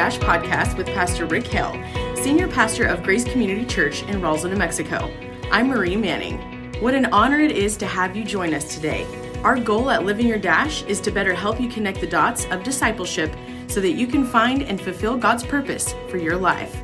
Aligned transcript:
Dash 0.00 0.18
podcast 0.18 0.78
with 0.78 0.86
Pastor 0.86 1.26
Rick 1.26 1.46
Hill, 1.46 1.74
Senior 2.16 2.48
Pastor 2.48 2.86
of 2.86 3.02
Grace 3.02 3.22
Community 3.22 3.66
Church 3.66 4.02
in 4.04 4.22
Roswell, 4.22 4.50
New 4.50 4.58
Mexico. 4.58 5.12
I'm 5.52 5.68
Marie 5.68 5.94
Manning. 5.94 6.38
What 6.80 6.94
an 6.94 7.04
honor 7.12 7.38
it 7.38 7.52
is 7.52 7.76
to 7.76 7.86
have 7.86 8.16
you 8.16 8.24
join 8.24 8.54
us 8.54 8.74
today. 8.74 9.06
Our 9.44 9.58
goal 9.58 9.90
at 9.90 10.06
Living 10.06 10.26
Your 10.26 10.38
Dash 10.38 10.84
is 10.84 11.02
to 11.02 11.10
better 11.10 11.34
help 11.34 11.60
you 11.60 11.68
connect 11.68 12.00
the 12.00 12.06
dots 12.06 12.46
of 12.46 12.62
discipleship 12.62 13.30
so 13.68 13.78
that 13.82 13.90
you 13.90 14.06
can 14.06 14.24
find 14.24 14.62
and 14.62 14.80
fulfill 14.80 15.18
God's 15.18 15.44
purpose 15.44 15.94
for 16.08 16.16
your 16.16 16.38
life. 16.38 16.74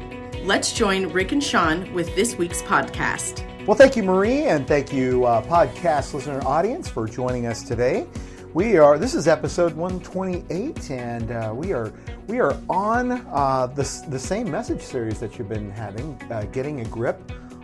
Let's 0.43 0.75
join 0.75 1.09
Rick 1.09 1.33
and 1.33 1.43
Sean 1.43 1.91
with 1.95 2.14
this 2.17 2.37
week's 2.37 2.61
podcast. 2.61 3.42
Well, 3.67 3.78
thank 3.78 3.97
you, 3.97 4.03
Marie, 4.03 4.45
and 4.45 4.69
thank 4.69 4.92
you, 4.92 5.25
uh, 5.25 5.41
podcast 5.41 6.12
listener 6.12 6.47
audience, 6.47 6.87
for 6.87 7.09
joining 7.09 7.47
us 7.47 7.62
today. 7.62 8.06
We 8.55 8.78
are. 8.78 8.98
This 8.98 9.14
is 9.14 9.28
episode 9.28 9.74
128, 9.74 10.91
and 10.91 11.30
uh, 11.30 11.52
we 11.55 11.73
are 11.73 11.92
we 12.27 12.41
are 12.41 12.56
on 12.70 13.12
uh, 13.12 13.66
the 13.66 13.82
the 14.09 14.19
same 14.19 14.50
message 14.50 14.80
series 14.80 15.20
that 15.20 15.38
you've 15.38 15.48
been 15.48 15.70
having, 15.70 16.20
uh, 16.30 16.45
getting 16.52 16.80
a 16.80 16.84
grip 16.84 17.20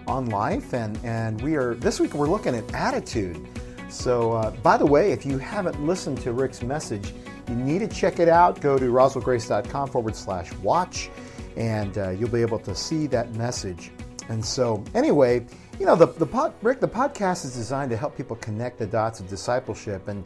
on 0.06 0.26
life, 0.26 0.74
and 0.74 0.98
and 1.04 1.40
we 1.40 1.56
are 1.56 1.74
this 1.74 1.98
week 1.98 2.14
we're 2.14 2.28
looking 2.28 2.54
at 2.54 2.74
attitude. 2.74 3.46
So, 3.88 4.32
uh, 4.32 4.50
by 4.62 4.76
the 4.76 4.86
way, 4.86 5.12
if 5.12 5.24
you 5.24 5.38
haven't 5.38 5.84
listened 5.86 6.20
to 6.22 6.32
Rick's 6.32 6.62
message, 6.62 7.12
you 7.48 7.54
need 7.54 7.78
to 7.80 7.88
check 7.88 8.18
it 8.20 8.28
out. 8.28 8.60
Go 8.60 8.78
to 8.78 8.86
roswellgrace.com 8.86 9.88
forward 9.88 10.16
slash 10.16 10.52
watch, 10.54 11.10
and 11.56 11.96
uh, 11.96 12.10
you'll 12.10 12.30
be 12.30 12.42
able 12.42 12.58
to 12.60 12.74
see 12.74 13.06
that 13.08 13.34
message. 13.34 13.90
And 14.28 14.44
so, 14.44 14.84
anyway, 14.94 15.46
you 15.78 15.86
know, 15.86 15.96
the, 15.96 16.06
the 16.06 16.26
pod, 16.26 16.54
Rick, 16.62 16.80
the 16.80 16.88
podcast 16.88 17.44
is 17.44 17.54
designed 17.54 17.90
to 17.90 17.96
help 17.96 18.16
people 18.16 18.36
connect 18.36 18.78
the 18.78 18.86
dots 18.86 19.20
of 19.20 19.28
discipleship. 19.28 20.08
And 20.08 20.24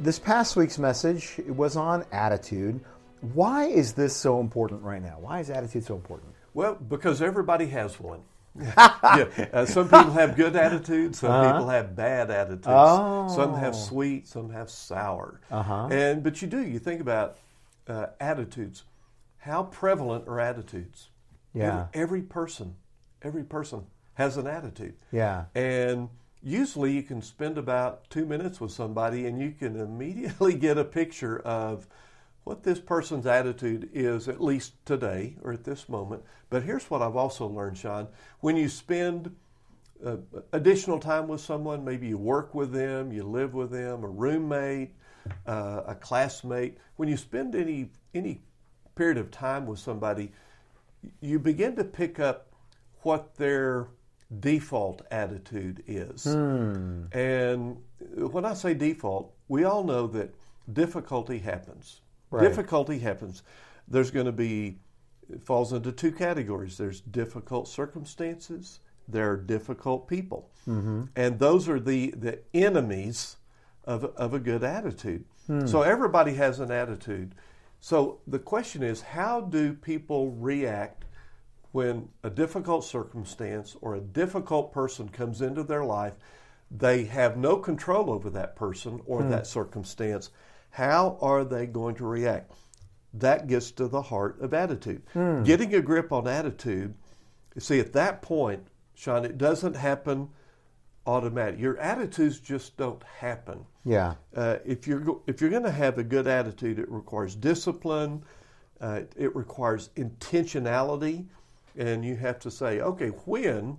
this 0.00 0.18
past 0.18 0.56
week's 0.56 0.78
message 0.78 1.40
was 1.48 1.76
on 1.76 2.04
attitude. 2.12 2.80
Why 3.34 3.66
is 3.66 3.92
this 3.92 4.14
so 4.14 4.40
important 4.40 4.82
right 4.82 5.02
now? 5.02 5.18
Why 5.20 5.40
is 5.40 5.50
attitude 5.50 5.84
so 5.84 5.94
important? 5.94 6.32
Well, 6.54 6.74
because 6.74 7.22
everybody 7.22 7.66
has 7.66 7.98
one. 7.98 8.20
yeah. 8.60 9.48
Uh, 9.52 9.64
some 9.64 9.84
people 9.84 10.10
have 10.10 10.36
good 10.36 10.56
attitudes. 10.56 11.20
Some 11.20 11.30
uh-huh. 11.30 11.52
people 11.52 11.68
have 11.68 11.96
bad 11.96 12.30
attitudes. 12.30 12.66
Oh. 12.68 13.32
Some 13.34 13.54
have 13.54 13.74
sweet. 13.74 14.28
Some 14.28 14.50
have 14.50 14.68
sour. 14.68 15.40
Uh-huh. 15.50 15.88
And 15.90 16.22
but 16.22 16.42
you 16.42 16.48
do. 16.48 16.62
You 16.62 16.78
think 16.78 17.00
about 17.00 17.38
uh, 17.88 18.08
attitudes. 18.20 18.84
How 19.38 19.64
prevalent 19.64 20.28
are 20.28 20.38
attitudes? 20.38 21.08
Yeah. 21.54 21.86
Every, 21.94 22.02
every 22.02 22.22
person, 22.22 22.76
every 23.22 23.44
person 23.44 23.86
has 24.14 24.36
an 24.36 24.46
attitude. 24.46 24.94
Yeah. 25.10 25.44
And 25.54 26.08
usually 26.42 26.92
you 26.92 27.02
can 27.02 27.22
spend 27.22 27.58
about 27.58 28.08
two 28.10 28.26
minutes 28.26 28.60
with 28.60 28.72
somebody 28.72 29.26
and 29.26 29.40
you 29.40 29.52
can 29.52 29.78
immediately 29.80 30.54
get 30.54 30.78
a 30.78 30.84
picture 30.84 31.38
of 31.40 31.86
what 32.44 32.64
this 32.64 32.80
person's 32.80 33.26
attitude 33.26 33.88
is, 33.92 34.28
at 34.28 34.42
least 34.42 34.72
today 34.84 35.36
or 35.42 35.52
at 35.52 35.64
this 35.64 35.88
moment. 35.88 36.22
But 36.50 36.64
here's 36.64 36.90
what 36.90 37.00
I've 37.00 37.16
also 37.16 37.46
learned, 37.46 37.78
Sean. 37.78 38.08
When 38.40 38.56
you 38.56 38.68
spend 38.68 39.34
uh, 40.04 40.16
additional 40.52 40.98
time 40.98 41.28
with 41.28 41.40
someone, 41.40 41.84
maybe 41.84 42.08
you 42.08 42.18
work 42.18 42.54
with 42.54 42.72
them, 42.72 43.12
you 43.12 43.22
live 43.22 43.54
with 43.54 43.70
them, 43.70 44.02
a 44.02 44.08
roommate, 44.08 44.90
uh, 45.46 45.82
a 45.86 45.94
classmate, 45.94 46.78
when 46.96 47.08
you 47.08 47.16
spend 47.16 47.54
any, 47.54 47.90
any 48.12 48.40
period 48.96 49.18
of 49.18 49.30
time 49.30 49.66
with 49.66 49.78
somebody, 49.78 50.32
you 51.20 51.38
begin 51.38 51.76
to 51.76 51.84
pick 51.84 52.18
up 52.18 52.48
what 53.02 53.36
their 53.36 53.88
default 54.40 55.02
attitude 55.10 55.82
is. 55.86 56.24
Hmm. 56.24 57.04
And 57.12 57.76
when 58.16 58.44
I 58.44 58.54
say 58.54 58.74
default, 58.74 59.34
we 59.48 59.64
all 59.64 59.84
know 59.84 60.06
that 60.08 60.34
difficulty 60.72 61.38
happens. 61.38 62.00
Right. 62.30 62.48
Difficulty 62.48 62.98
happens. 62.98 63.42
There's 63.88 64.10
going 64.10 64.26
to 64.26 64.32
be, 64.32 64.78
it 65.30 65.42
falls 65.42 65.72
into 65.72 65.92
two 65.92 66.12
categories 66.12 66.78
there's 66.78 67.00
difficult 67.00 67.68
circumstances, 67.68 68.80
there 69.08 69.30
are 69.30 69.36
difficult 69.36 70.08
people. 70.08 70.50
Mm-hmm. 70.66 71.04
And 71.16 71.38
those 71.38 71.68
are 71.68 71.80
the, 71.80 72.12
the 72.12 72.38
enemies 72.54 73.36
of, 73.84 74.04
of 74.04 74.32
a 74.32 74.38
good 74.38 74.62
attitude. 74.64 75.24
Hmm. 75.46 75.66
So 75.66 75.82
everybody 75.82 76.34
has 76.34 76.60
an 76.60 76.70
attitude. 76.70 77.34
So 77.80 78.20
the 78.26 78.38
question 78.38 78.82
is 78.82 79.00
how 79.02 79.40
do 79.40 79.74
people 79.74 80.30
react 80.30 81.04
when 81.72 82.08
a 82.22 82.30
difficult 82.30 82.84
circumstance 82.84 83.76
or 83.80 83.94
a 83.94 84.00
difficult 84.00 84.72
person 84.72 85.08
comes 85.08 85.42
into 85.42 85.62
their 85.62 85.84
life? 85.84 86.14
They 86.70 87.04
have 87.04 87.36
no 87.36 87.56
control 87.56 88.10
over 88.10 88.30
that 88.30 88.56
person 88.56 89.00
or 89.04 89.22
hmm. 89.22 89.30
that 89.30 89.46
circumstance. 89.46 90.30
How 90.70 91.18
are 91.20 91.44
they 91.44 91.66
going 91.66 91.96
to 91.96 92.06
react? 92.06 92.52
That 93.14 93.46
gets 93.46 93.70
to 93.72 93.88
the 93.88 94.00
heart 94.00 94.40
of 94.40 94.54
attitude. 94.54 95.02
Hmm. 95.12 95.42
Getting 95.42 95.74
a 95.74 95.82
grip 95.82 96.12
on 96.12 96.26
attitude, 96.26 96.94
see, 97.58 97.78
at 97.78 97.92
that 97.92 98.22
point, 98.22 98.68
Sean, 98.94 99.24
it 99.24 99.36
doesn't 99.36 99.76
happen 99.76 100.30
automatic. 101.06 101.60
Your 101.60 101.78
attitudes 101.78 102.40
just 102.40 102.76
don't 102.76 103.02
happen. 103.02 103.64
Yeah. 103.84 104.14
Uh, 104.34 104.58
if 104.64 104.86
you're 104.86 105.20
if 105.26 105.40
you're 105.40 105.50
going 105.50 105.64
to 105.64 105.70
have 105.70 105.98
a 105.98 106.04
good 106.04 106.26
attitude, 106.26 106.78
it 106.78 106.90
requires 106.90 107.34
discipline. 107.34 108.24
Uh, 108.80 109.02
it 109.16 109.34
requires 109.36 109.90
intentionality, 109.96 111.26
and 111.76 112.04
you 112.04 112.16
have 112.16 112.38
to 112.40 112.50
say, 112.50 112.80
okay, 112.80 113.08
when 113.08 113.78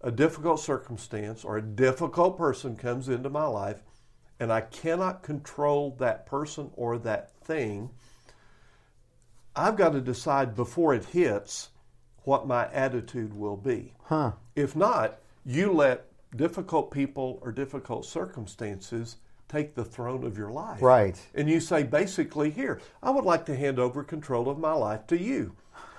a 0.00 0.10
difficult 0.10 0.60
circumstance 0.60 1.44
or 1.44 1.56
a 1.56 1.62
difficult 1.62 2.36
person 2.36 2.76
comes 2.76 3.08
into 3.08 3.30
my 3.30 3.46
life, 3.46 3.82
and 4.40 4.52
I 4.52 4.62
cannot 4.62 5.22
control 5.22 5.96
that 5.98 6.26
person 6.26 6.70
or 6.74 6.98
that 6.98 7.32
thing, 7.44 7.90
I've 9.56 9.76
got 9.76 9.92
to 9.92 10.00
decide 10.00 10.56
before 10.56 10.94
it 10.94 11.04
hits 11.06 11.70
what 12.24 12.46
my 12.46 12.70
attitude 12.72 13.34
will 13.34 13.56
be. 13.56 13.94
Huh. 14.04 14.32
If 14.56 14.74
not, 14.74 15.20
you 15.44 15.72
let 15.72 16.06
difficult 16.36 16.90
people 16.90 17.38
or 17.42 17.52
difficult 17.52 18.04
circumstances 18.04 19.16
take 19.48 19.74
the 19.74 19.84
throne 19.84 20.24
of 20.24 20.36
your 20.36 20.50
life. 20.50 20.82
Right. 20.82 21.20
And 21.34 21.48
you 21.48 21.60
say, 21.60 21.82
basically, 21.82 22.50
here, 22.50 22.80
I 23.02 23.10
would 23.10 23.24
like 23.24 23.46
to 23.46 23.56
hand 23.56 23.78
over 23.78 24.02
control 24.02 24.48
of 24.48 24.58
my 24.58 24.72
life 24.72 25.06
to 25.08 25.18
you. 25.18 25.54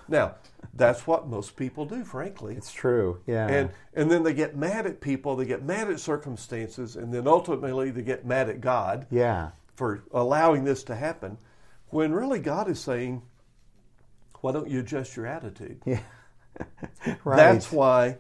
Now, 0.08 0.36
that's 0.76 1.08
what 1.08 1.28
most 1.28 1.56
people 1.56 1.86
do, 1.86 2.04
frankly. 2.04 2.56
It's 2.56 2.74
true, 2.74 3.22
yeah. 3.26 3.48
And 3.48 3.70
and 3.94 4.12
then 4.12 4.24
they 4.24 4.34
get 4.34 4.56
mad 4.58 4.86
at 4.86 5.00
people, 5.00 5.36
they 5.36 5.46
get 5.46 5.64
mad 5.64 5.90
at 5.90 6.00
circumstances, 6.00 6.96
and 6.96 7.14
then 7.14 7.28
ultimately 7.28 7.92
they 7.92 8.02
get 8.02 8.26
mad 8.26 8.50
at 8.50 8.60
God. 8.60 9.08
Yeah. 9.10 9.52
For 9.76 10.04
allowing 10.12 10.64
this 10.66 10.84
to 10.84 10.96
happen, 10.96 11.38
when 11.90 12.14
really 12.14 12.40
God 12.40 12.70
is 12.70 12.80
saying, 12.80 13.22
"Why 14.42 14.52
don't 14.52 14.70
you 14.70 14.82
adjust 14.82 15.16
your 15.16 15.28
attitude?" 15.28 15.82
Yeah. 15.86 16.00
right. 17.24 17.38
That's 17.38 17.72
why 17.72 18.18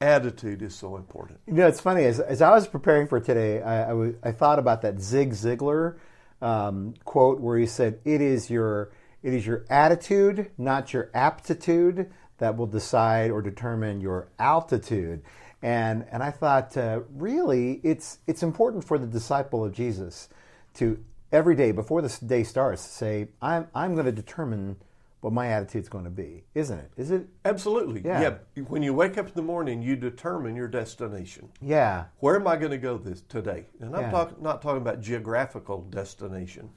attitude 0.00 0.60
is 0.62 0.74
so 0.74 0.96
important. 0.96 1.40
You 1.46 1.54
know, 1.54 1.66
it's 1.66 1.80
funny 1.80 2.04
as, 2.04 2.20
as 2.20 2.42
I 2.42 2.50
was 2.50 2.66
preparing 2.66 3.06
for 3.06 3.20
today, 3.20 3.62
I, 3.62 3.84
I, 3.84 3.88
w- 3.88 4.18
I 4.22 4.32
thought 4.32 4.58
about 4.58 4.82
that 4.82 5.00
Zig 5.00 5.32
Ziglar 5.32 5.96
um, 6.42 6.94
quote 7.04 7.40
where 7.40 7.56
he 7.56 7.66
said, 7.66 8.00
"It 8.04 8.20
is 8.20 8.50
your." 8.50 8.92
It 9.24 9.32
is 9.32 9.46
your 9.46 9.64
attitude, 9.70 10.50
not 10.58 10.92
your 10.92 11.10
aptitude, 11.14 12.12
that 12.36 12.58
will 12.58 12.66
decide 12.66 13.30
or 13.30 13.40
determine 13.40 14.02
your 14.02 14.28
altitude. 14.38 15.22
And, 15.62 16.04
and 16.12 16.22
I 16.22 16.30
thought, 16.30 16.76
uh, 16.76 17.00
really, 17.10 17.80
it's, 17.82 18.18
it's 18.26 18.42
important 18.42 18.84
for 18.84 18.98
the 18.98 19.06
disciple 19.06 19.64
of 19.64 19.72
Jesus 19.72 20.28
to 20.74 21.02
every 21.32 21.56
day 21.56 21.72
before 21.72 22.02
the 22.02 22.26
day 22.26 22.44
starts 22.44 22.82
say, 22.82 23.28
I'm, 23.40 23.66
I'm 23.74 23.94
going 23.94 24.04
to 24.04 24.12
determine 24.12 24.76
what 25.22 25.32
my 25.32 25.46
attitude's 25.46 25.88
going 25.88 26.04
to 26.04 26.10
be, 26.10 26.44
isn't 26.54 26.78
it? 26.78 26.90
Is 26.98 27.10
it? 27.10 27.26
Absolutely. 27.46 28.02
Yeah. 28.04 28.36
yeah. 28.54 28.62
When 28.64 28.82
you 28.82 28.92
wake 28.92 29.16
up 29.16 29.28
in 29.28 29.32
the 29.32 29.40
morning, 29.40 29.80
you 29.80 29.96
determine 29.96 30.54
your 30.54 30.68
destination. 30.68 31.48
Yeah. 31.62 32.04
Where 32.18 32.36
am 32.36 32.46
I 32.46 32.56
going 32.56 32.72
to 32.72 32.78
go 32.78 32.98
this 32.98 33.22
today? 33.22 33.64
And 33.80 33.96
I'm 33.96 34.02
yeah. 34.02 34.10
talk, 34.10 34.42
not 34.42 34.60
talking 34.60 34.82
about 34.82 35.00
geographical 35.00 35.80
destination 35.84 36.68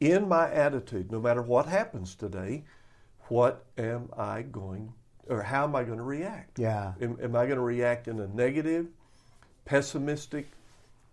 in 0.00 0.26
my 0.26 0.50
attitude, 0.50 1.12
no 1.12 1.20
matter 1.20 1.42
what 1.42 1.66
happens 1.66 2.14
today, 2.14 2.64
what 3.28 3.66
am 3.78 4.08
I 4.16 4.42
going, 4.42 4.92
or 5.28 5.42
how 5.42 5.64
am 5.64 5.76
I 5.76 5.84
going 5.84 5.98
to 5.98 6.04
react? 6.04 6.58
Yeah. 6.58 6.94
Am, 7.00 7.18
am 7.22 7.36
I 7.36 7.44
going 7.44 7.58
to 7.58 7.62
react 7.62 8.08
in 8.08 8.18
a 8.18 8.26
negative, 8.26 8.88
pessimistic, 9.64 10.50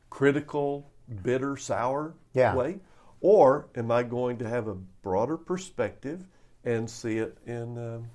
critical, 0.09 0.89
bitter, 1.21 1.57
sour 1.57 2.15
yeah. 2.33 2.55
way? 2.55 2.79
Or 3.19 3.67
am 3.75 3.91
I 3.91 4.03
going 4.03 4.37
to 4.37 4.47
have 4.47 4.67
a 4.67 4.75
broader 4.75 5.37
perspective 5.37 6.25
and 6.63 6.89
see 6.89 7.17
it 7.17 7.37
in, 7.45 7.77
um, 7.77 8.09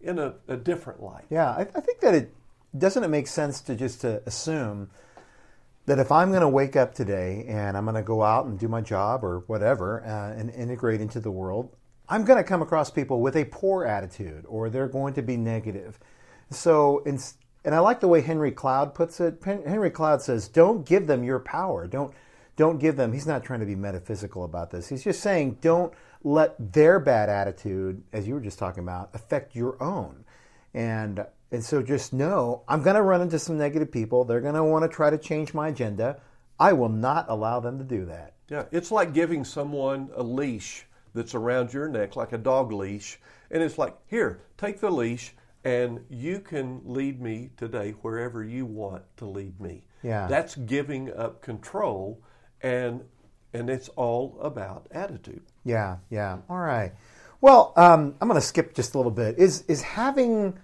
in 0.00 0.18
a, 0.18 0.34
a, 0.48 0.56
different 0.56 1.02
light? 1.02 1.24
Yeah, 1.30 1.50
I, 1.50 1.60
I 1.60 1.80
think 1.80 2.00
that 2.00 2.14
it 2.14 2.34
doesn't 2.76 3.04
it 3.04 3.08
make 3.08 3.26
sense 3.26 3.60
to 3.62 3.74
just 3.74 4.00
to 4.02 4.22
assume 4.26 4.90
that 5.86 5.98
if 5.98 6.12
I'm 6.12 6.30
going 6.30 6.42
to 6.42 6.48
wake 6.48 6.76
up 6.76 6.94
today 6.94 7.44
and 7.48 7.76
I'm 7.76 7.84
going 7.84 7.94
to 7.94 8.02
go 8.02 8.22
out 8.22 8.46
and 8.46 8.58
do 8.58 8.68
my 8.68 8.80
job 8.80 9.24
or 9.24 9.40
whatever 9.46 10.04
uh, 10.04 10.38
and 10.38 10.50
integrate 10.50 11.00
into 11.00 11.20
the 11.20 11.30
world, 11.30 11.74
I'm 12.08 12.24
going 12.24 12.38
to 12.38 12.44
come 12.44 12.62
across 12.62 12.90
people 12.90 13.20
with 13.20 13.36
a 13.36 13.44
poor 13.46 13.84
attitude 13.84 14.44
or 14.48 14.68
they're 14.68 14.88
going 14.88 15.14
to 15.14 15.22
be 15.22 15.36
negative. 15.36 15.98
So, 16.50 17.02
and 17.04 17.74
I 17.74 17.78
like 17.80 18.00
the 18.00 18.08
way 18.08 18.20
Henry 18.20 18.52
Cloud 18.52 18.94
puts 18.94 19.20
it. 19.20 19.42
Henry 19.44 19.90
Cloud 19.90 20.22
says, 20.22 20.46
"Don't 20.46 20.86
give 20.86 21.08
them 21.08 21.24
your 21.24 21.40
power. 21.40 21.88
Don't 21.88 22.14
don't 22.54 22.78
give 22.78 22.96
them." 22.96 23.12
He's 23.12 23.26
not 23.26 23.42
trying 23.42 23.58
to 23.58 23.66
be 23.66 23.74
metaphysical 23.74 24.44
about 24.44 24.70
this. 24.70 24.88
He's 24.88 25.02
just 25.02 25.20
saying, 25.20 25.58
"Don't 25.60 25.92
let 26.26 26.72
their 26.72 26.98
bad 26.98 27.28
attitude, 27.28 28.02
as 28.12 28.26
you 28.26 28.34
were 28.34 28.40
just 28.40 28.58
talking 28.58 28.82
about, 28.82 29.10
affect 29.14 29.54
your 29.54 29.80
own. 29.82 30.24
And 30.74 31.24
and 31.50 31.64
so 31.64 31.82
just 31.82 32.12
know 32.12 32.62
I'm 32.68 32.82
going 32.82 32.96
to 32.96 33.02
run 33.02 33.20
into 33.20 33.38
some 33.38 33.58
negative 33.58 33.90
people. 33.90 34.24
They're 34.24 34.40
going 34.40 34.54
to 34.54 34.64
want 34.64 34.84
to 34.84 34.94
try 34.94 35.10
to 35.10 35.18
change 35.18 35.54
my 35.54 35.68
agenda. 35.68 36.20
I 36.58 36.72
will 36.72 36.88
not 36.88 37.26
allow 37.28 37.60
them 37.60 37.78
to 37.78 37.84
do 37.84 38.06
that. 38.06 38.34
Yeah, 38.48 38.64
it's 38.70 38.90
like 38.90 39.12
giving 39.12 39.44
someone 39.44 40.10
a 40.14 40.22
leash 40.22 40.86
that's 41.14 41.34
around 41.34 41.72
your 41.72 41.88
neck, 41.88 42.16
like 42.16 42.32
a 42.32 42.38
dog 42.38 42.72
leash. 42.72 43.18
And 43.50 43.62
it's 43.62 43.78
like, 43.78 43.96
here, 44.06 44.42
take 44.56 44.80
the 44.80 44.90
leash, 44.90 45.34
and 45.64 46.00
you 46.08 46.40
can 46.40 46.80
lead 46.84 47.20
me 47.20 47.50
today 47.56 47.92
wherever 48.02 48.44
you 48.44 48.66
want 48.66 49.02
to 49.16 49.26
lead 49.26 49.60
me. 49.60 49.84
Yeah. 50.02 50.28
That's 50.28 50.54
giving 50.54 51.12
up 51.12 51.42
control, 51.42 52.22
and 52.62 53.02
and 53.52 53.70
it's 53.70 53.88
all 53.90 54.38
about 54.40 54.86
attitude. 54.90 55.42
Yeah, 55.64 55.96
yeah. 56.10 56.38
All 56.48 56.58
right. 56.58 56.92
Well, 57.40 57.72
um, 57.76 58.14
I'm 58.20 58.28
going 58.28 58.40
to 58.40 58.46
skip 58.46 58.74
just 58.74 58.94
a 58.94 58.98
little 58.98 59.10
bit. 59.12 59.38
Is 59.38 59.62
is 59.62 59.82
having 59.82 60.58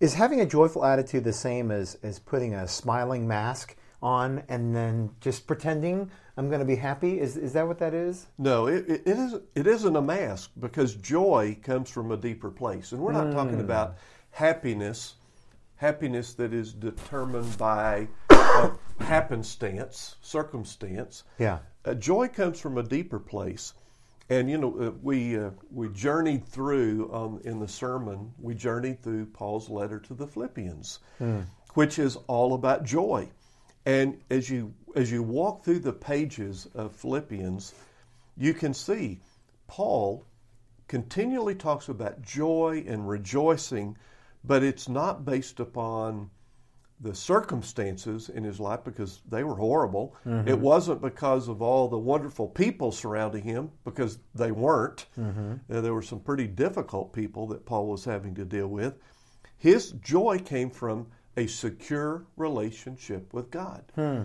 is 0.00 0.14
having 0.14 0.40
a 0.40 0.46
joyful 0.46 0.84
attitude 0.84 1.24
the 1.24 1.32
same 1.32 1.70
as 1.70 1.98
as 2.02 2.18
putting 2.18 2.54
a 2.54 2.66
smiling 2.68 3.26
mask 3.26 3.76
on 4.02 4.42
and 4.48 4.74
then 4.74 5.10
just 5.20 5.46
pretending 5.46 6.10
I'm 6.38 6.48
going 6.48 6.60
to 6.60 6.64
be 6.66 6.76
happy? 6.76 7.18
Is 7.18 7.36
is 7.36 7.52
that 7.54 7.66
what 7.66 7.78
that 7.80 7.94
is? 7.94 8.28
No, 8.38 8.68
it, 8.68 8.88
it, 8.88 9.02
it 9.04 9.18
is 9.18 9.34
it 9.56 9.66
isn't 9.66 9.96
a 9.96 10.00
mask 10.00 10.52
because 10.60 10.94
joy 10.94 11.58
comes 11.62 11.90
from 11.90 12.12
a 12.12 12.16
deeper 12.16 12.50
place, 12.50 12.92
and 12.92 13.00
we're 13.00 13.12
not 13.12 13.32
talking 13.32 13.60
about 13.60 13.96
happiness, 14.30 15.14
happiness 15.74 16.34
that 16.34 16.54
is 16.54 16.72
determined 16.72 17.58
by 17.58 18.06
uh, 18.30 18.70
happenstance, 19.00 20.14
circumstance. 20.20 21.24
Yeah. 21.38 21.58
Uh, 21.84 21.94
joy 21.94 22.28
comes 22.28 22.60
from 22.60 22.78
a 22.78 22.84
deeper 22.84 23.18
place, 23.18 23.74
and 24.30 24.50
you 24.50 24.58
know 24.58 24.78
uh, 24.80 24.90
we 25.02 25.38
uh, 25.38 25.50
we 25.70 25.88
journeyed 25.88 26.44
through 26.46 27.10
um, 27.12 27.40
in 27.44 27.58
the 27.58 27.68
sermon. 27.68 28.32
We 28.38 28.54
journeyed 28.54 29.02
through 29.02 29.26
Paul's 29.26 29.68
letter 29.70 29.98
to 30.00 30.14
the 30.14 30.26
Philippians, 30.26 30.98
which 31.74 31.98
is 31.98 32.16
all 32.26 32.54
about 32.54 32.84
joy. 32.84 33.28
And 33.86 34.20
as 34.30 34.50
you 34.50 34.74
as 34.94 35.10
you 35.10 35.22
walk 35.22 35.64
through 35.64 35.80
the 35.80 35.92
pages 35.92 36.68
of 36.74 36.92
Philippians, 36.94 37.74
you 38.36 38.52
can 38.54 38.74
see 38.74 39.20
Paul 39.66 40.24
continually 40.88 41.54
talks 41.54 41.88
about 41.88 42.22
joy 42.22 42.84
and 42.86 43.08
rejoicing, 43.08 43.96
but 44.44 44.62
it's 44.62 44.88
not 44.88 45.24
based 45.24 45.60
upon 45.60 46.30
the 47.00 47.14
circumstances 47.14 48.28
in 48.28 48.42
his 48.44 48.58
life 48.58 48.80
because 48.84 49.20
they 49.28 49.44
were 49.44 49.54
horrible. 49.54 50.16
Mm-hmm. 50.26 50.48
It 50.48 50.58
wasn't 50.58 51.00
because 51.00 51.48
of 51.48 51.62
all 51.62 51.88
the 51.88 51.98
wonderful 51.98 52.48
people 52.48 52.90
surrounding 52.90 53.44
him 53.44 53.70
because 53.84 54.18
they 54.34 54.50
weren't. 54.50 55.06
Mm-hmm. 55.18 55.54
Uh, 55.72 55.80
there 55.80 55.94
were 55.94 56.02
some 56.02 56.20
pretty 56.20 56.46
difficult 56.46 57.12
people 57.12 57.46
that 57.48 57.64
Paul 57.64 57.86
was 57.86 58.04
having 58.04 58.34
to 58.34 58.44
deal 58.44 58.68
with. 58.68 58.94
His 59.56 59.92
joy 59.92 60.38
came 60.38 60.70
from 60.70 61.06
a 61.36 61.46
secure 61.46 62.26
relationship 62.36 63.32
with 63.32 63.50
God. 63.50 63.84
Hmm. 63.94 64.22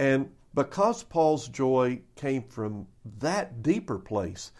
And 0.00 0.30
because 0.54 1.04
Paul's 1.04 1.48
joy 1.48 2.00
came 2.16 2.42
from 2.42 2.86
that 3.20 3.62
deeper 3.62 3.98
place, 3.98 4.52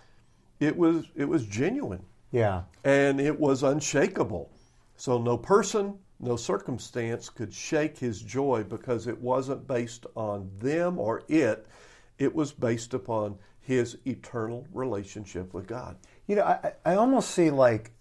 it 0.60 0.76
was 0.76 1.06
it 1.16 1.24
was 1.24 1.44
genuine 1.46 2.04
Yeah. 2.30 2.62
and 2.84 3.20
it 3.20 3.38
was 3.38 3.62
unshakable. 3.62 4.50
So 4.96 5.18
no 5.18 5.36
person, 5.38 5.98
no 6.20 6.36
circumstance 6.36 7.28
could 7.28 7.52
shake 7.52 7.98
his 7.98 8.20
joy 8.20 8.64
because 8.68 9.06
it 9.06 9.20
wasn't 9.20 9.66
based 9.66 10.06
on 10.14 10.50
them 10.58 10.98
or 10.98 11.22
it. 11.28 11.66
It 12.18 12.34
was 12.34 12.52
based 12.52 12.94
upon 12.94 13.38
his 13.60 13.98
eternal 14.06 14.66
relationship 14.72 15.54
with 15.54 15.66
God. 15.66 15.96
You 16.26 16.36
know, 16.36 16.44
I, 16.44 16.72
I 16.84 16.94
almost 16.94 17.30
see 17.30 17.50
like, 17.50 17.92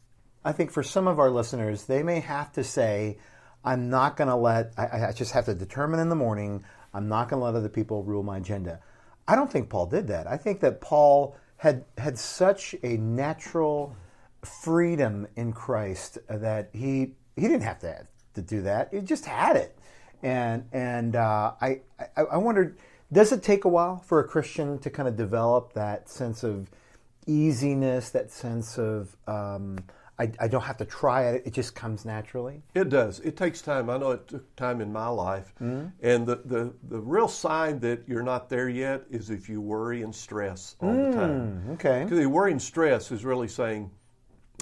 I 0.44 0.52
think 0.52 0.72
for 0.72 0.82
some 0.82 1.08
of 1.08 1.20
our 1.20 1.30
listeners, 1.30 1.84
they 1.84 2.04
may 2.04 2.22
have 2.22 2.52
to 2.54 2.64
say, 2.64 3.18
I'm 3.64 3.90
not 3.90 4.18
going 4.18 4.30
to 4.30 4.36
let, 4.36 4.74
I, 4.78 5.08
I 5.08 5.12
just 5.12 5.34
have 5.34 5.46
to 5.46 5.54
determine 5.54 6.00
in 6.00 6.10
the 6.10 6.16
morning, 6.16 6.64
I'm 6.94 7.08
not 7.08 7.30
going 7.30 7.40
to 7.40 7.46
let 7.46 7.56
other 7.56 7.70
people 7.70 8.04
rule 8.04 8.24
my 8.24 8.38
agenda. 8.38 8.80
I 9.28 9.36
don't 9.36 9.52
think 9.52 9.70
Paul 9.70 9.88
did 9.88 10.08
that. 10.08 10.26
I 10.26 10.38
think 10.38 10.62
that 10.62 10.80
Paul 10.80 11.36
had 11.58 11.84
had 11.98 12.18
such 12.18 12.76
a 12.82 12.98
natural 12.98 13.96
freedom 14.44 15.28
in 15.36 15.52
Christ 15.52 16.18
that 16.30 16.70
he 16.72 17.16
he 17.38 17.44
didn't 17.44 17.64
have 17.64 17.80
to 17.80 18.08
to 18.34 18.42
do 18.42 18.62
that. 18.64 18.90
He 18.92 19.00
just 19.02 19.26
had 19.26 19.56
it, 19.56 19.78
and 20.22 20.66
and 20.72 21.16
uh, 21.16 21.54
I, 21.62 21.82
I 22.18 22.22
I 22.34 22.38
wondered, 22.38 22.78
does 23.12 23.32
it 23.32 23.44
take 23.44 23.66
a 23.66 23.70
while 23.70 23.98
for 23.98 24.20
a 24.20 24.24
Christian 24.28 24.80
to 24.80 24.90
kind 24.90 25.08
of 25.08 25.16
develop 25.16 25.74
that 25.74 26.10
sense 26.10 26.44
of 26.44 26.70
easiness, 27.26 28.10
that 28.12 28.32
sense 28.32 28.78
of 28.78 29.16
um, 29.28 29.78
I, 30.20 30.32
I 30.40 30.48
don't 30.48 30.64
have 30.64 30.78
to 30.78 30.86
try 30.86 31.28
it; 31.28 31.44
it 31.46 31.54
just 31.54 31.76
comes 31.76 32.06
naturally. 32.06 32.64
It 32.74 32.90
does. 32.90 33.20
It 33.20 33.38
takes 33.38 33.62
time. 33.62 33.90
I 33.90 33.98
know 33.98 34.12
it 34.12 34.28
took 34.28 34.56
time 34.56 34.82
in 34.82 34.92
my 34.92 35.08
life. 35.08 35.54
And 35.60 36.26
the, 36.26 36.42
the, 36.44 36.74
the 36.90 37.00
real 37.00 37.28
sign 37.28 37.80
that 37.82 38.04
you're 38.08 38.24
not 38.24 38.50
there 38.50 38.68
yet 38.70 39.04
is 39.12 39.30
if 39.30 39.48
you 39.48 39.62
worry 39.62 40.02
and 40.02 40.14
stress 40.16 40.76
all 40.82 40.92
the 40.94 41.12
time. 41.12 41.70
Okay. 41.74 42.04
Because 42.04 42.18
the 42.18 42.26
worry 42.26 42.52
and 42.52 42.62
stress 42.62 43.12
is 43.12 43.24
really 43.24 43.48
saying, 43.48 43.92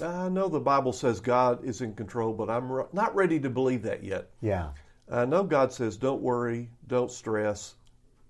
I 0.02 0.30
know 0.30 0.50
the 0.50 0.60
Bible 0.60 0.92
says 0.92 1.20
God 1.20 1.64
is 1.64 1.82
in 1.82 1.94
control, 1.94 2.34
but 2.34 2.50
I'm 2.50 2.72
re- 2.72 2.86
not 2.92 3.16
ready 3.16 3.40
to 3.40 3.50
believe 3.50 3.82
that 3.84 4.04
yet. 4.04 4.30
Yeah. 4.42 4.70
I 5.10 5.26
know 5.26 5.44
God 5.44 5.72
says, 5.72 5.98
don't 5.98 6.22
worry, 6.22 6.70
don't 6.88 7.12
stress, 7.12 7.76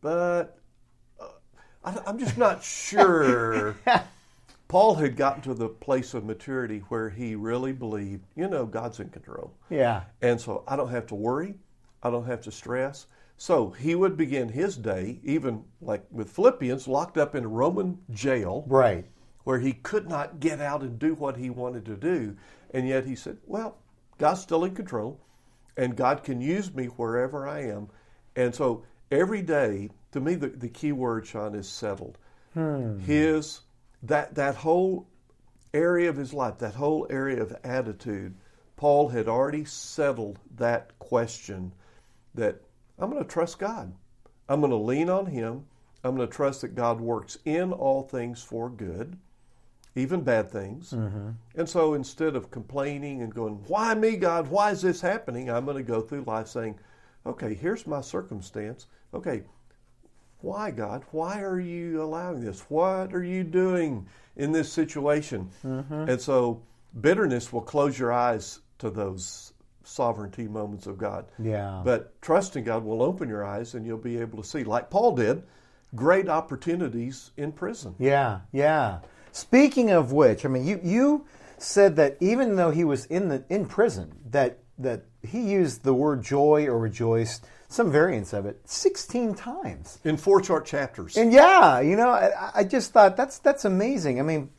but 0.01 0.59
uh, 1.19 1.27
I, 1.83 1.97
I'm 2.05 2.19
just 2.19 2.37
not 2.37 2.63
sure. 2.63 3.75
Paul 4.67 4.95
had 4.95 5.15
gotten 5.15 5.41
to 5.43 5.53
the 5.53 5.69
place 5.69 6.13
of 6.13 6.25
maturity 6.25 6.79
where 6.89 7.09
he 7.09 7.35
really 7.35 7.71
believed, 7.71 8.25
you 8.35 8.47
know, 8.47 8.65
God's 8.65 8.99
in 8.99 9.09
control. 9.09 9.53
Yeah. 9.69 10.03
And 10.21 10.39
so 10.39 10.63
I 10.67 10.75
don't 10.75 10.89
have 10.89 11.07
to 11.07 11.15
worry. 11.15 11.55
I 12.03 12.09
don't 12.09 12.25
have 12.25 12.41
to 12.41 12.51
stress. 12.51 13.07
So 13.37 13.71
he 13.71 13.95
would 13.95 14.15
begin 14.17 14.49
his 14.49 14.77
day, 14.77 15.19
even 15.23 15.63
like 15.81 16.05
with 16.11 16.29
Philippians, 16.29 16.87
locked 16.87 17.17
up 17.17 17.35
in 17.35 17.43
a 17.43 17.47
Roman 17.47 17.99
jail 18.11 18.63
Right. 18.67 19.05
Where 19.45 19.59
he 19.59 19.71
could 19.71 20.09
not 20.09 20.41
get 20.41 20.59
out 20.59 20.81
and 20.81 20.99
do 20.99 21.15
what 21.15 21.37
he 21.37 21.49
wanted 21.49 21.85
to 21.85 21.95
do. 21.95 22.35
And 22.73 22.87
yet 22.87 23.05
he 23.05 23.15
said, 23.15 23.37
Well, 23.45 23.77
God's 24.17 24.41
still 24.41 24.65
in 24.65 24.75
control, 24.75 25.21
and 25.77 25.95
God 25.95 26.23
can 26.23 26.41
use 26.41 26.73
me 26.73 26.87
wherever 26.87 27.47
I 27.47 27.61
am. 27.61 27.87
And 28.35 28.53
so 28.53 28.83
every 29.09 29.41
day, 29.41 29.89
to 30.11 30.19
me, 30.19 30.35
the, 30.35 30.49
the 30.49 30.69
key 30.69 30.91
word, 30.91 31.25
Sean, 31.25 31.55
is 31.55 31.69
settled. 31.69 32.17
Hmm. 32.53 32.99
His 32.99 33.61
that 34.03 34.35
that 34.35 34.55
whole 34.55 35.07
area 35.73 36.09
of 36.09 36.17
his 36.17 36.33
life, 36.33 36.57
that 36.59 36.75
whole 36.75 37.07
area 37.09 37.41
of 37.41 37.55
attitude, 37.63 38.35
Paul 38.75 39.09
had 39.09 39.27
already 39.27 39.65
settled 39.65 40.39
that 40.57 40.97
question 40.99 41.73
that 42.33 42.61
I'm 42.99 43.09
going 43.09 43.23
to 43.23 43.29
trust 43.29 43.59
God. 43.59 43.93
I'm 44.47 44.59
going 44.59 44.71
to 44.71 44.77
lean 44.77 45.09
on 45.09 45.25
Him. 45.25 45.65
I'm 46.03 46.15
going 46.15 46.27
to 46.27 46.33
trust 46.33 46.61
that 46.61 46.75
God 46.75 47.01
works 47.01 47.37
in 47.45 47.73
all 47.73 48.03
things 48.03 48.41
for 48.43 48.69
good, 48.69 49.17
even 49.95 50.21
bad 50.21 50.51
things. 50.51 50.91
Mm-hmm. 50.91 51.29
And 51.55 51.69
so 51.69 51.93
instead 51.93 52.35
of 52.35 52.51
complaining 52.51 53.21
and 53.21 53.33
going, 53.33 53.63
Why 53.67 53.93
me, 53.93 54.17
God? 54.17 54.47
Why 54.47 54.71
is 54.71 54.81
this 54.81 55.01
happening? 55.01 55.49
I'm 55.49 55.65
going 55.65 55.77
to 55.77 55.83
go 55.83 56.01
through 56.01 56.23
life 56.23 56.47
saying, 56.47 56.79
Okay, 57.25 57.53
here's 57.53 57.87
my 57.87 58.01
circumstance. 58.01 58.87
Okay, 59.13 59.43
why, 60.41 60.71
God? 60.71 61.03
Why 61.11 61.41
are 61.41 61.59
you 61.59 62.01
allowing 62.01 62.43
this? 62.43 62.61
What 62.69 63.13
are 63.13 63.23
you 63.23 63.43
doing 63.43 64.07
in 64.35 64.51
this 64.51 64.71
situation? 64.71 65.49
Mm-hmm. 65.63 66.09
And 66.09 66.21
so 66.21 66.61
bitterness 66.99 67.51
will 67.51 67.61
close 67.61 67.97
your 67.97 68.11
eyes 68.13 68.59
to 68.79 68.89
those 68.89 69.53
sovereignty 69.83 70.47
moments 70.47 70.87
of 70.87 70.97
God. 70.97 71.25
Yeah. 71.39 71.81
But 71.83 72.21
trusting 72.21 72.63
God 72.63 72.83
will 72.83 73.01
open 73.01 73.29
your 73.29 73.45
eyes 73.45 73.73
and 73.73 73.85
you'll 73.85 73.97
be 73.97 74.19
able 74.19 74.41
to 74.41 74.47
see, 74.47 74.63
like 74.63 74.89
Paul 74.89 75.15
did, 75.15 75.43
great 75.95 76.27
opportunities 76.27 77.31
in 77.37 77.51
prison. 77.51 77.95
Yeah, 77.97 78.41
yeah. 78.51 78.99
Speaking 79.35 79.91
of 79.91 80.13
which, 80.13 80.45
I 80.45 80.47
mean, 80.47 80.65
you 80.65 80.79
you 80.81 81.25
said 81.57 81.97
that 81.97 82.15
even 82.21 82.55
though 82.55 82.71
he 82.71 82.85
was 82.85 83.05
in 83.07 83.27
the 83.27 83.43
in 83.49 83.65
prison, 83.65 84.15
that 84.29 84.59
that 84.77 85.03
he 85.23 85.41
used 85.41 85.83
the 85.83 85.93
word 85.93 86.23
joy 86.23 86.67
or 86.67 86.79
rejoice, 86.79 87.41
some 87.67 87.91
variants 87.91 88.31
of 88.31 88.45
it, 88.45 88.61
sixteen 88.63 89.35
times. 89.35 89.99
In 90.05 90.15
four 90.15 90.41
short 90.41 90.65
chapters. 90.65 91.17
And 91.17 91.33
yeah, 91.33 91.81
you 91.81 91.97
know, 91.97 92.11
I, 92.11 92.51
I 92.55 92.63
just 92.63 92.93
thought 92.93 93.17
that's 93.17 93.39
that's 93.39 93.65
amazing. 93.65 94.21
I 94.21 94.23
mean, 94.23 94.51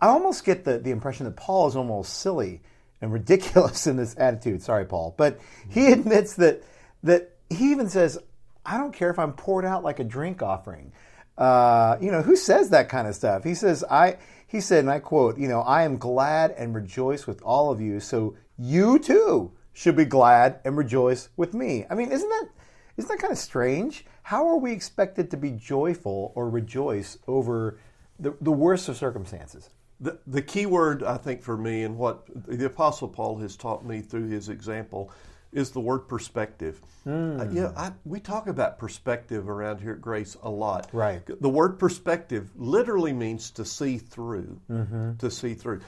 I 0.00 0.06
almost 0.06 0.44
get 0.44 0.64
the, 0.64 0.78
the 0.78 0.92
impression 0.92 1.24
that 1.24 1.34
Paul 1.34 1.66
is 1.66 1.74
almost 1.74 2.20
silly 2.20 2.62
and 3.00 3.12
ridiculous 3.12 3.84
in 3.88 3.96
this 3.96 4.14
attitude. 4.16 4.62
Sorry, 4.62 4.84
Paul, 4.84 5.12
but 5.16 5.40
he 5.68 5.90
admits 5.90 6.34
that 6.34 6.62
that 7.02 7.32
he 7.50 7.72
even 7.72 7.88
says, 7.88 8.16
"I 8.64 8.78
don't 8.78 8.92
care 8.92 9.10
if 9.10 9.18
I'm 9.18 9.32
poured 9.32 9.64
out 9.64 9.82
like 9.82 9.98
a 9.98 10.04
drink 10.04 10.40
offering." 10.40 10.92
Uh, 11.38 11.96
you 12.00 12.10
know, 12.10 12.20
who 12.20 12.36
says 12.36 12.68
that 12.70 12.90
kind 12.90 13.08
of 13.08 13.14
stuff? 13.14 13.44
He 13.44 13.54
says, 13.54 13.84
"I." 13.90 14.18
He 14.46 14.60
said, 14.62 14.80
and 14.80 14.90
I 14.90 14.98
quote, 14.98 15.38
"You 15.38 15.48
know, 15.48 15.60
I 15.60 15.84
am 15.84 15.98
glad 15.98 16.50
and 16.52 16.74
rejoice 16.74 17.26
with 17.26 17.42
all 17.42 17.70
of 17.70 17.80
you, 17.80 18.00
so 18.00 18.34
you 18.58 18.98
too 18.98 19.52
should 19.72 19.94
be 19.94 20.04
glad 20.04 20.60
and 20.64 20.76
rejoice 20.76 21.28
with 21.36 21.54
me." 21.54 21.86
I 21.88 21.94
mean, 21.94 22.10
isn't 22.10 22.28
that 22.28 22.48
isn't 22.96 23.08
that 23.08 23.20
kind 23.20 23.32
of 23.32 23.38
strange? 23.38 24.04
How 24.22 24.48
are 24.48 24.56
we 24.56 24.72
expected 24.72 25.30
to 25.30 25.36
be 25.36 25.52
joyful 25.52 26.32
or 26.34 26.50
rejoice 26.50 27.18
over 27.26 27.78
the, 28.18 28.34
the 28.40 28.52
worst 28.52 28.88
of 28.88 28.96
circumstances. 28.96 29.70
The, 30.00 30.18
the 30.26 30.42
key 30.42 30.66
word, 30.66 31.02
I 31.02 31.16
think, 31.16 31.42
for 31.42 31.56
me, 31.56 31.82
and 31.82 31.96
what 31.96 32.24
the 32.46 32.66
Apostle 32.66 33.08
Paul 33.08 33.38
has 33.38 33.56
taught 33.56 33.84
me 33.84 34.00
through 34.00 34.28
his 34.28 34.48
example, 34.48 35.10
is 35.52 35.70
the 35.70 35.80
word 35.80 36.00
perspective. 36.00 36.80
Mm. 37.06 37.40
Uh, 37.40 37.50
you 37.50 37.60
know, 37.62 37.72
I, 37.76 37.92
we 38.04 38.20
talk 38.20 38.48
about 38.48 38.78
perspective 38.78 39.48
around 39.48 39.80
here 39.80 39.92
at 39.92 40.00
Grace 40.00 40.36
a 40.42 40.50
lot. 40.50 40.88
Right. 40.92 41.22
The 41.40 41.48
word 41.48 41.78
perspective 41.78 42.50
literally 42.56 43.12
means 43.12 43.50
to 43.52 43.64
see 43.64 43.98
through. 43.98 44.60
Mm-hmm. 44.70 45.16
To 45.16 45.30
see 45.30 45.54
through. 45.54 45.80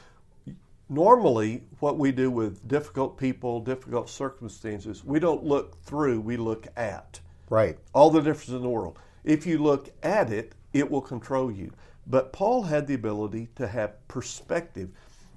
Normally, 0.89 1.63
what 1.79 1.99
we 1.99 2.11
do 2.11 2.31
with 2.31 2.67
difficult 2.67 3.17
people, 3.17 3.61
difficult 3.61 4.09
circumstances, 4.09 5.05
we 5.05 5.21
don't 5.21 5.45
look 5.45 5.81
through, 5.85 6.21
we 6.21 6.37
look 6.37 6.67
at. 6.77 7.21
Right. 7.49 7.79
All 7.93 8.11
the 8.11 8.21
difference 8.21 8.49
in 8.49 8.63
the 8.63 8.69
world. 8.69 8.99
If 9.23 9.47
you 9.47 9.59
look 9.59 9.91
at 10.03 10.33
it, 10.33 10.55
it 10.73 10.91
will 10.91 11.03
control 11.03 11.51
you. 11.53 11.71
But 12.07 12.33
Paul 12.33 12.63
had 12.63 12.87
the 12.87 12.95
ability 12.95 13.51
to 13.57 13.69
have 13.69 14.09
perspective. 14.09 14.91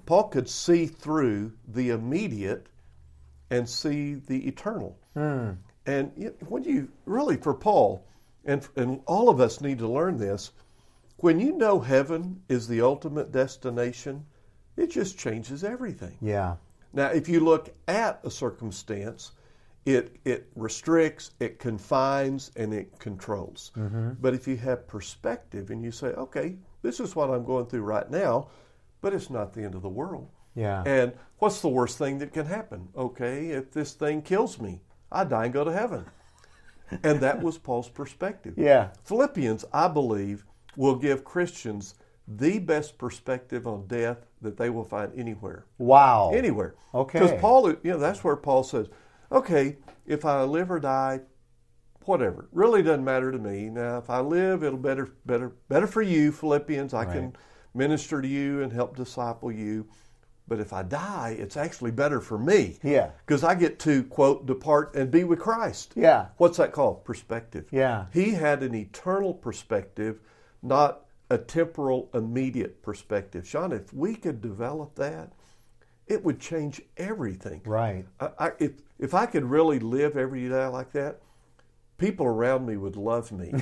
Paul 0.06 0.30
could 0.30 0.50
see 0.50 0.88
through 0.88 1.54
the 1.68 1.90
immediate 1.92 2.68
and 3.50 3.68
see 3.68 4.16
the 4.16 4.48
eternal. 4.48 4.98
Mm. 5.16 5.58
And 5.86 6.34
when 6.48 6.64
you 6.64 6.90
really, 7.06 7.38
for 7.38 7.54
Paul, 7.54 8.06
and, 8.46 8.68
and 8.76 9.02
all 9.06 9.30
of 9.30 9.40
us 9.40 9.62
need 9.62 9.80
to 9.80 9.88
learn 9.88 10.18
this, 10.18 10.52
when 11.18 11.40
you 11.40 11.58
know 11.58 11.80
heaven 11.80 12.42
is 12.50 12.68
the 12.68 12.82
ultimate 12.82 13.32
destination, 13.32 14.26
it 14.76 14.92
just 14.92 15.18
changes 15.18 15.64
everything. 15.64 16.18
Yeah. 16.22 16.56
Now, 16.94 17.08
if 17.08 17.30
you 17.30 17.40
look 17.40 17.74
at 17.88 18.20
a 18.24 18.32
circumstance, 18.32 19.32
it 19.86 20.16
it 20.24 20.50
restricts, 20.56 21.32
it 21.40 21.60
confines, 21.60 22.52
and 22.56 22.74
it 22.74 23.00
controls. 23.00 23.72
Mm-hmm. 23.76 24.12
But 24.22 24.34
if 24.34 24.48
you 24.48 24.56
have 24.58 24.88
perspective 24.88 25.72
and 25.72 25.84
you 25.84 25.92
say, 25.92 26.08
okay, 26.08 26.56
this 26.82 27.00
is 27.00 27.16
what 27.16 27.30
I'm 27.30 27.44
going 27.44 27.66
through 27.66 27.82
right 27.82 28.10
now, 28.10 28.50
but 29.02 29.14
it's 29.14 29.30
not 29.30 29.54
the 29.54 29.64
end 29.64 29.76
of 29.76 29.82
the 29.82 29.90
world. 29.90 30.30
Yeah. 30.56 30.84
And 30.86 31.14
what's 31.40 31.62
the 31.62 31.70
worst 31.70 31.98
thing 31.98 32.20
that 32.20 32.34
can 32.34 32.46
happen? 32.46 32.90
Okay, 32.96 33.50
if 33.50 33.72
this 33.72 33.94
thing 33.94 34.22
kills 34.22 34.60
me, 34.60 34.82
I 35.12 35.24
die 35.24 35.46
and 35.46 35.54
go 35.54 35.64
to 35.64 35.72
heaven. 35.72 36.06
and 37.04 37.20
that 37.22 37.42
was 37.42 37.58
Paul's 37.58 37.90
perspective. 37.90 38.54
Yeah. 38.58 38.90
Philippians, 39.04 39.66
I 39.74 39.88
believe, 39.88 40.46
will 40.76 40.96
give 40.96 41.24
Christians 41.24 41.96
the 42.28 42.60
best 42.60 42.98
perspective 42.98 43.68
on 43.68 43.88
death 43.88 44.26
that 44.42 44.58
they 44.58 44.70
will 44.70 44.84
find 44.84 45.12
anywhere. 45.18 45.66
Wow. 45.78 46.32
Anywhere. 46.34 46.76
Okay. 46.94 47.20
Because 47.20 47.40
Paul, 47.40 47.70
you 47.70 47.80
know, 47.84 48.00
that's 48.00 48.24
where 48.24 48.36
Paul 48.36 48.64
says, 48.64 48.88
okay, 49.32 49.78
if 50.06 50.26
I 50.26 50.44
live 50.44 50.72
or 50.72 50.80
die, 50.80 51.22
whatever. 52.06 52.50
Really 52.52 52.84
doesn't 52.84 53.04
matter 53.04 53.32
to 53.32 53.38
me. 53.38 53.70
Now, 53.70 53.98
if 53.98 54.10
I 54.10 54.20
live, 54.20 54.64
it'll 54.64 54.78
better, 54.78 55.14
better, 55.26 55.54
better 55.70 55.88
for 55.88 56.02
you, 56.02 56.32
Philippians. 56.32 56.94
I 56.94 57.06
right. 57.06 57.14
can 57.14 57.36
minister 57.74 58.22
to 58.22 58.28
you 58.28 58.62
and 58.62 58.72
help 58.72 58.96
disciple 58.96 59.52
you. 59.52 59.88
But 60.48 60.60
if 60.60 60.74
I 60.74 60.84
die, 60.84 61.36
it's 61.40 61.56
actually 61.56 61.92
better 61.92 62.20
for 62.20 62.38
me. 62.38 62.78
Yeah. 62.84 63.12
Because 63.26 63.44
I 63.44 63.56
get 63.56 63.80
to, 63.80 64.04
quote, 64.04 64.46
depart 64.46 64.94
and 64.96 65.10
be 65.10 65.24
with 65.24 65.40
Christ. 65.40 65.94
Yeah. 65.96 66.28
What's 66.38 66.58
that 66.58 66.74
called? 66.74 67.06
Perspective. 67.06 67.66
Yeah. 67.72 68.06
He 68.12 68.32
had 68.32 68.62
an 68.62 68.76
eternal 68.76 69.34
perspective, 69.34 70.20
not 70.62 71.06
a 71.30 71.38
temporal, 71.38 72.10
immediate 72.14 72.82
perspective. 72.82 73.48
Sean, 73.48 73.72
if 73.72 73.94
we 73.94 74.16
could 74.16 74.42
develop 74.42 74.96
that, 74.96 75.32
it 76.08 76.24
would 76.24 76.40
change 76.40 76.82
everything. 76.98 77.62
Right. 77.66 78.06
I, 78.20 78.30
I, 78.38 78.52
if, 78.60 78.72
if 79.00 79.14
I 79.14 79.26
could 79.26 79.46
really 79.46 79.80
live 79.80 80.18
every 80.18 80.48
day 80.50 80.66
like 80.68 80.92
that, 80.92 81.22
people 81.98 82.26
around 82.26 82.66
me 82.66 82.76
would 82.76 82.98
love 82.98 83.32
me. 83.32 83.54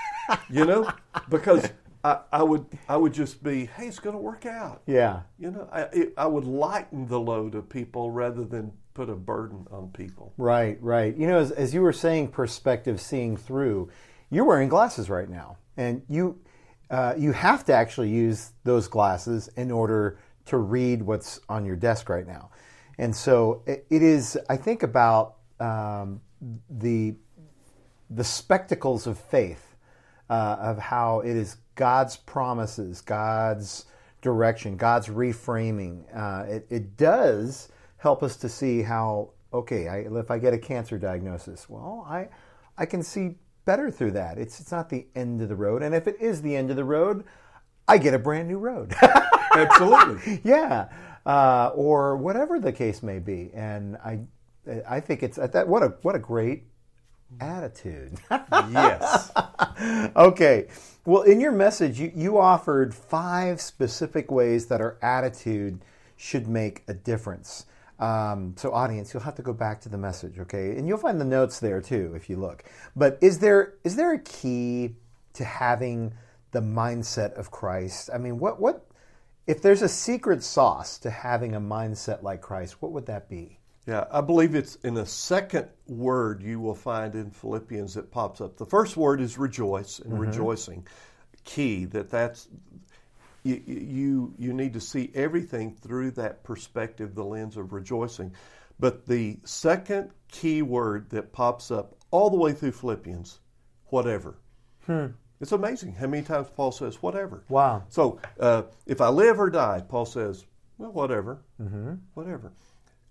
you 0.50 0.64
know? 0.64 0.90
Because 1.28 1.68
I, 2.04 2.20
I, 2.32 2.42
would 2.42 2.66
I 2.88 2.96
would 2.96 3.14
just 3.14 3.42
be, 3.42 3.66
hey, 3.66 3.86
it's 3.86 3.98
going 3.98 4.16
to 4.16 4.20
work 4.20 4.46
out. 4.46 4.82
Yeah. 4.86 5.22
You 5.38 5.52
know, 5.52 5.68
I, 5.72 5.82
it, 5.92 6.14
I 6.16 6.26
would 6.26 6.44
lighten 6.44 7.06
the 7.06 7.20
load 7.20 7.54
of 7.54 7.68
people 7.68 8.10
rather 8.10 8.44
than 8.44 8.72
put 8.94 9.08
a 9.08 9.14
burden 9.14 9.66
on 9.70 9.88
people. 9.88 10.32
Right, 10.36 10.78
right. 10.82 11.16
You 11.16 11.26
know, 11.26 11.38
as, 11.38 11.50
as 11.52 11.72
you 11.72 11.80
were 11.80 11.92
saying, 11.92 12.28
perspective, 12.28 13.00
seeing 13.00 13.36
through, 13.36 13.90
you're 14.30 14.44
wearing 14.44 14.68
glasses 14.68 15.08
right 15.10 15.28
now, 15.28 15.58
and 15.76 16.02
you 16.08 16.40
uh, 16.90 17.14
you 17.16 17.32
have 17.32 17.64
to 17.64 17.72
actually 17.72 18.10
use 18.10 18.52
those 18.64 18.88
glasses 18.88 19.48
in 19.56 19.70
order 19.70 20.18
to 20.46 20.58
read 20.58 21.02
what's 21.02 21.40
on 21.48 21.64
your 21.64 21.76
desk 21.76 22.08
right 22.08 22.26
now. 22.26 22.50
And 22.98 23.14
so 23.14 23.62
it, 23.66 23.86
it 23.90 24.02
is. 24.02 24.38
I 24.48 24.56
think 24.56 24.82
about 24.82 25.36
um, 25.60 26.20
the 26.68 27.14
the 28.10 28.24
spectacles 28.24 29.06
of 29.06 29.18
faith 29.18 29.76
uh, 30.28 30.56
of 30.60 30.78
how 30.78 31.20
it 31.20 31.36
is 31.36 31.56
God's 31.74 32.16
promises, 32.16 33.00
God's 33.00 33.86
direction, 34.20 34.76
God's 34.76 35.08
reframing. 35.08 36.04
Uh, 36.14 36.44
it, 36.44 36.66
it, 36.70 36.96
does 36.96 37.68
help 37.96 38.22
us 38.22 38.36
to 38.36 38.48
see 38.48 38.82
how, 38.82 39.30
okay, 39.52 39.88
I, 39.88 39.98
if 39.98 40.30
I 40.30 40.38
get 40.38 40.54
a 40.54 40.58
cancer 40.58 40.98
diagnosis, 40.98 41.68
well, 41.68 42.06
I, 42.08 42.28
I 42.78 42.86
can 42.86 43.02
see 43.02 43.36
better 43.64 43.90
through 43.90 44.12
that. 44.12 44.38
It's, 44.38 44.60
it's 44.60 44.72
not 44.72 44.88
the 44.88 45.06
end 45.14 45.42
of 45.42 45.48
the 45.48 45.56
road. 45.56 45.82
And 45.82 45.94
if 45.94 46.06
it 46.06 46.20
is 46.20 46.42
the 46.42 46.54
end 46.54 46.70
of 46.70 46.76
the 46.76 46.84
road, 46.84 47.24
I 47.88 47.98
get 47.98 48.14
a 48.14 48.18
brand 48.18 48.48
new 48.48 48.58
road. 48.58 48.94
Absolutely. 49.54 50.40
yeah. 50.44 50.88
Uh, 51.26 51.70
or 51.74 52.16
whatever 52.16 52.58
the 52.58 52.72
case 52.72 53.02
may 53.02 53.18
be. 53.18 53.50
And 53.54 53.96
I, 53.96 54.20
I 54.88 55.00
think 55.00 55.22
it's 55.22 55.36
that. 55.36 55.66
What 55.66 55.82
a 55.82 55.88
what 56.02 56.14
a 56.14 56.18
great 56.18 56.64
attitude. 57.40 58.18
yes. 58.30 59.30
okay. 60.16 60.68
Well, 61.04 61.22
in 61.22 61.40
your 61.40 61.52
message, 61.52 61.98
you, 61.98 62.12
you 62.14 62.38
offered 62.38 62.94
five 62.94 63.60
specific 63.60 64.30
ways 64.30 64.66
that 64.66 64.80
our 64.80 64.98
attitude 65.02 65.84
should 66.16 66.46
make 66.46 66.84
a 66.86 66.94
difference. 66.94 67.66
Um, 67.98 68.54
so, 68.56 68.72
audience, 68.72 69.12
you'll 69.12 69.22
have 69.22 69.34
to 69.36 69.42
go 69.42 69.52
back 69.52 69.80
to 69.82 69.88
the 69.88 69.98
message, 69.98 70.38
okay? 70.38 70.76
And 70.76 70.86
you'll 70.88 70.98
find 70.98 71.20
the 71.20 71.24
notes 71.24 71.60
there 71.60 71.80
too 71.80 72.12
if 72.16 72.28
you 72.30 72.36
look. 72.36 72.64
But 72.96 73.18
is 73.20 73.38
there 73.38 73.74
is 73.84 73.96
there 73.96 74.12
a 74.12 74.18
key 74.18 74.96
to 75.34 75.44
having 75.44 76.14
the 76.50 76.60
mindset 76.60 77.34
of 77.34 77.50
Christ? 77.50 78.10
I 78.12 78.18
mean, 78.18 78.38
what 78.38 78.60
what 78.60 78.86
if 79.46 79.62
there's 79.62 79.82
a 79.82 79.88
secret 79.88 80.42
sauce 80.42 80.98
to 80.98 81.10
having 81.10 81.54
a 81.54 81.60
mindset 81.60 82.22
like 82.22 82.40
Christ? 82.40 82.80
What 82.80 82.92
would 82.92 83.06
that 83.06 83.28
be? 83.28 83.58
Yeah, 83.86 84.04
I 84.12 84.20
believe 84.20 84.54
it's 84.54 84.76
in 84.76 84.94
the 84.94 85.06
second 85.06 85.68
word 85.88 86.40
you 86.42 86.60
will 86.60 86.74
find 86.74 87.14
in 87.14 87.30
Philippians 87.30 87.94
that 87.94 88.12
pops 88.12 88.40
up. 88.40 88.56
The 88.56 88.66
first 88.66 88.96
word 88.96 89.20
is 89.20 89.38
rejoice 89.38 89.98
and 89.98 90.12
mm-hmm. 90.12 90.22
rejoicing. 90.22 90.86
Key 91.44 91.86
that 91.86 92.08
that's 92.08 92.48
you, 93.42 93.60
you 93.66 94.34
you 94.38 94.52
need 94.52 94.74
to 94.74 94.80
see 94.80 95.10
everything 95.14 95.74
through 95.74 96.12
that 96.12 96.44
perspective, 96.44 97.16
the 97.16 97.24
lens 97.24 97.56
of 97.56 97.72
rejoicing. 97.72 98.32
But 98.78 99.06
the 99.06 99.38
second 99.44 100.10
key 100.30 100.62
word 100.62 101.10
that 101.10 101.32
pops 101.32 101.72
up 101.72 101.96
all 102.12 102.30
the 102.30 102.36
way 102.36 102.52
through 102.52 102.72
Philippians, 102.72 103.40
whatever. 103.86 104.38
Hmm. 104.86 105.06
It's 105.40 105.52
amazing 105.52 105.94
how 105.94 106.06
many 106.06 106.22
times 106.22 106.46
Paul 106.54 106.70
says 106.70 107.02
whatever. 107.02 107.42
Wow. 107.48 107.82
So 107.88 108.20
uh, 108.38 108.62
if 108.86 109.00
I 109.00 109.08
live 109.08 109.40
or 109.40 109.50
die, 109.50 109.82
Paul 109.88 110.06
says, 110.06 110.44
well, 110.78 110.92
whatever, 110.92 111.42
mm-hmm. 111.60 111.94
whatever. 112.14 112.52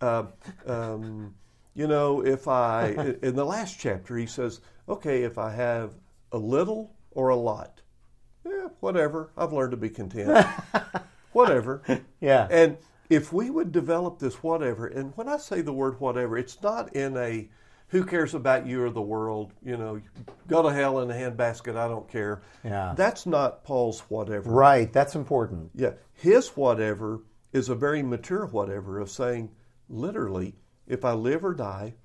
Uh, 0.01 0.25
um, 0.65 1.33
you 1.73 1.87
know, 1.87 2.25
if 2.25 2.47
I, 2.47 3.15
in 3.21 3.35
the 3.35 3.45
last 3.45 3.79
chapter, 3.79 4.17
he 4.17 4.25
says, 4.25 4.61
okay, 4.89 5.23
if 5.23 5.37
I 5.37 5.51
have 5.51 5.93
a 6.31 6.37
little 6.37 6.93
or 7.11 7.29
a 7.29 7.35
lot, 7.35 7.81
yeah, 8.45 8.67
whatever. 8.79 9.31
I've 9.37 9.53
learned 9.53 9.71
to 9.71 9.77
be 9.77 9.89
content. 9.89 10.45
whatever. 11.31 11.81
Yeah. 12.19 12.47
And 12.49 12.77
if 13.09 13.31
we 13.31 13.49
would 13.49 13.71
develop 13.71 14.19
this 14.19 14.35
whatever, 14.35 14.87
and 14.87 15.13
when 15.15 15.27
I 15.27 15.37
say 15.37 15.61
the 15.61 15.73
word 15.73 15.99
whatever, 15.99 16.37
it's 16.37 16.61
not 16.61 16.95
in 16.95 17.17
a 17.17 17.49
who 17.89 18.05
cares 18.05 18.33
about 18.33 18.65
you 18.65 18.81
or 18.81 18.89
the 18.89 19.01
world, 19.01 19.51
you 19.61 19.75
know, 19.75 19.99
go 20.47 20.63
to 20.63 20.73
hell 20.73 21.01
in 21.01 21.11
a 21.11 21.13
handbasket, 21.13 21.75
I 21.75 21.89
don't 21.89 22.07
care. 22.07 22.41
Yeah. 22.63 22.93
That's 22.95 23.25
not 23.25 23.65
Paul's 23.65 23.99
whatever. 24.07 24.49
Right, 24.49 24.91
that's 24.93 25.15
important. 25.15 25.71
Yeah. 25.75 25.91
His 26.13 26.47
whatever 26.49 27.19
is 27.51 27.67
a 27.67 27.75
very 27.75 28.01
mature 28.01 28.45
whatever 28.45 28.99
of 28.99 29.09
saying, 29.11 29.51
literally, 29.91 30.55
if 30.87 31.05
I 31.05 31.13
live 31.13 31.45
or 31.45 31.53
die, 31.53 31.95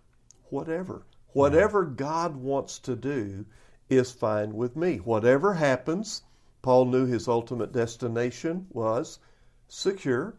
whatever. 0.50 1.06
Whatever 1.32 1.84
God 1.84 2.36
wants 2.36 2.78
to 2.80 2.96
do 2.96 3.44
is 3.88 4.10
fine 4.10 4.54
with 4.54 4.74
me. 4.76 4.96
Whatever 4.96 5.54
happens, 5.54 6.22
Paul 6.62 6.86
knew 6.86 7.06
his 7.06 7.28
ultimate 7.28 7.72
destination 7.72 8.66
was 8.70 9.18
secure. 9.68 10.34